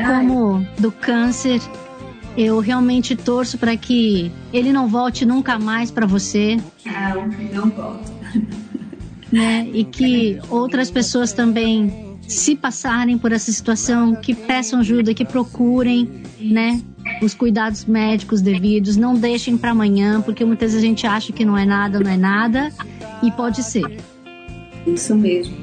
como 0.07 0.65
do 0.79 0.93
câncer 0.93 1.61
eu 2.37 2.59
realmente 2.61 3.15
torço 3.15 3.59
para 3.59 3.77
que 3.77 4.33
ele 4.53 4.73
não 4.73 4.89
volte 4.89 5.27
nunca 5.27 5.59
mais 5.59 5.91
para 5.91 6.07
você. 6.07 6.57
Não, 6.85 7.27
não 7.53 7.71
volta. 7.71 8.13
Né? 9.33 9.67
E 9.73 9.85
que 9.85 10.39
outras 10.51 10.91
pessoas 10.91 11.33
também, 11.33 12.19
se 12.29 12.55
passarem 12.55 13.17
por 13.17 13.33
essa 13.33 13.51
situação, 13.51 14.15
que 14.15 14.35
peçam 14.35 14.81
ajuda, 14.81 15.15
que 15.15 15.25
procurem, 15.25 16.23
né? 16.39 16.83
Os 17.23 17.35
cuidados 17.35 17.85
médicos 17.87 18.43
devidos, 18.43 18.97
não 18.97 19.15
deixem 19.15 19.57
para 19.57 19.71
amanhã, 19.71 20.21
porque 20.21 20.45
muitas 20.45 20.73
vezes 20.73 20.85
a 20.85 20.87
gente 20.87 21.07
acha 21.07 21.33
que 21.33 21.45
não 21.45 21.57
é 21.57 21.65
nada, 21.65 21.99
não 21.99 22.11
é 22.11 22.17
nada, 22.17 22.71
e 23.23 23.31
pode 23.31 23.63
ser. 23.63 23.99
Isso 24.87 25.15
mesmo. 25.15 25.57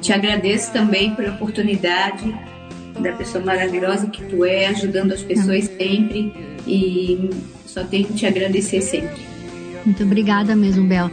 Te 0.00 0.12
agradeço 0.12 0.72
também 0.72 1.14
pela 1.14 1.34
oportunidade 1.34 2.34
da 3.00 3.12
pessoa 3.12 3.44
maravilhosa 3.44 4.06
que 4.06 4.22
tu 4.24 4.44
é, 4.44 4.66
ajudando 4.66 5.12
as 5.12 5.22
pessoas 5.22 5.64
sempre 5.64 6.32
e 6.66 7.30
só 7.66 7.84
tenho 7.84 8.06
que 8.06 8.14
te 8.14 8.26
agradecer 8.26 8.80
sempre. 8.80 9.22
Muito 9.84 10.02
obrigada 10.02 10.54
mesmo, 10.54 10.86
Bel. 10.86 11.10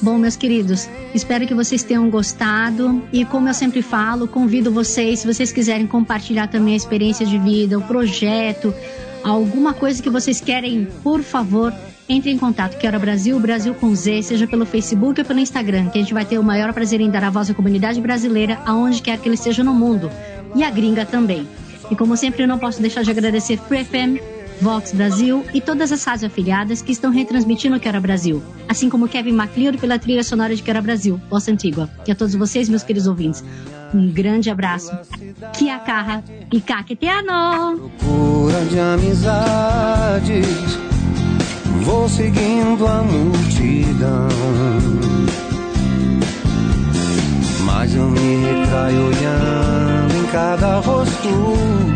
Bom, 0.00 0.18
meus 0.18 0.36
queridos, 0.36 0.88
espero 1.14 1.46
que 1.46 1.54
vocês 1.54 1.82
tenham 1.82 2.10
gostado 2.10 3.02
e 3.10 3.24
como 3.24 3.48
eu 3.48 3.54
sempre 3.54 3.80
falo, 3.80 4.28
convido 4.28 4.70
vocês, 4.70 5.20
se 5.20 5.26
vocês 5.26 5.50
quiserem 5.50 5.86
compartilhar 5.86 6.48
também 6.48 6.74
a 6.74 6.76
experiência 6.76 7.24
de 7.24 7.38
vida, 7.38 7.78
o 7.78 7.82
projeto, 7.82 8.74
alguma 9.24 9.72
coisa 9.72 10.02
que 10.02 10.10
vocês 10.10 10.38
querem, 10.38 10.86
por 11.02 11.22
favor, 11.22 11.72
entre 12.06 12.30
em 12.30 12.36
contato, 12.36 12.76
que 12.76 12.86
era 12.86 12.98
Brasil, 12.98 13.40
Brasil 13.40 13.74
com 13.74 13.94
Z, 13.94 14.22
seja 14.22 14.46
pelo 14.46 14.66
Facebook 14.66 15.18
ou 15.18 15.26
pelo 15.26 15.40
Instagram, 15.40 15.88
que 15.88 15.98
a 15.98 16.02
gente 16.02 16.12
vai 16.12 16.26
ter 16.26 16.38
o 16.38 16.44
maior 16.44 16.74
prazer 16.74 17.00
em 17.00 17.10
dar 17.10 17.24
a 17.24 17.30
voz 17.30 17.50
à 17.50 17.54
comunidade 17.54 17.98
brasileira, 17.98 18.60
aonde 18.66 19.00
quer 19.00 19.18
que 19.18 19.26
ele 19.26 19.34
esteja 19.34 19.64
no 19.64 19.72
mundo 19.72 20.10
e 20.54 20.62
a 20.62 20.70
gringa 20.70 21.06
também. 21.06 21.48
E 21.90 21.96
como 21.96 22.16
sempre, 22.18 22.42
eu 22.42 22.48
não 22.48 22.58
posso 22.58 22.82
deixar 22.82 23.02
de 23.02 23.10
agradecer 23.10 23.56
Free 23.56 23.84
Vox 24.60 24.92
Brasil 24.92 25.44
e 25.52 25.60
todas 25.60 25.92
as 25.92 26.04
rádios 26.04 26.24
afiliadas 26.24 26.82
que 26.82 26.92
estão 26.92 27.10
retransmitindo 27.10 27.76
o 27.76 27.80
Quero 27.80 28.00
Brasil, 28.00 28.42
assim 28.68 28.88
como 28.88 29.08
Kevin 29.08 29.32
MacLeod 29.32 29.78
pela 29.78 29.98
trilha 29.98 30.24
sonora 30.24 30.54
de 30.54 30.62
Quero 30.62 30.82
Brasil, 30.82 31.20
Bossa 31.28 31.50
Antigua. 31.50 31.88
E 32.06 32.12
a 32.12 32.14
todos 32.14 32.34
vocês, 32.34 32.68
meus 32.68 32.82
queridos 32.82 33.06
ouvintes, 33.06 33.44
um 33.94 34.10
grande 34.10 34.50
abraço. 34.50 34.90
Kia 35.52 35.78
carra 35.78 36.22
e 36.52 36.60
caqueteano! 36.60 37.90
Procura 37.98 38.64
de 38.66 38.78
amizades, 38.78 40.46
vou 41.82 42.08
seguindo 42.08 42.86
a 42.86 43.02
multidão 43.02 44.28
mas 47.76 47.94
eu 47.94 48.08
me 48.08 48.18
olhando 48.96 50.16
em 50.16 50.26
cada 50.32 50.80
rosto. 50.80 51.95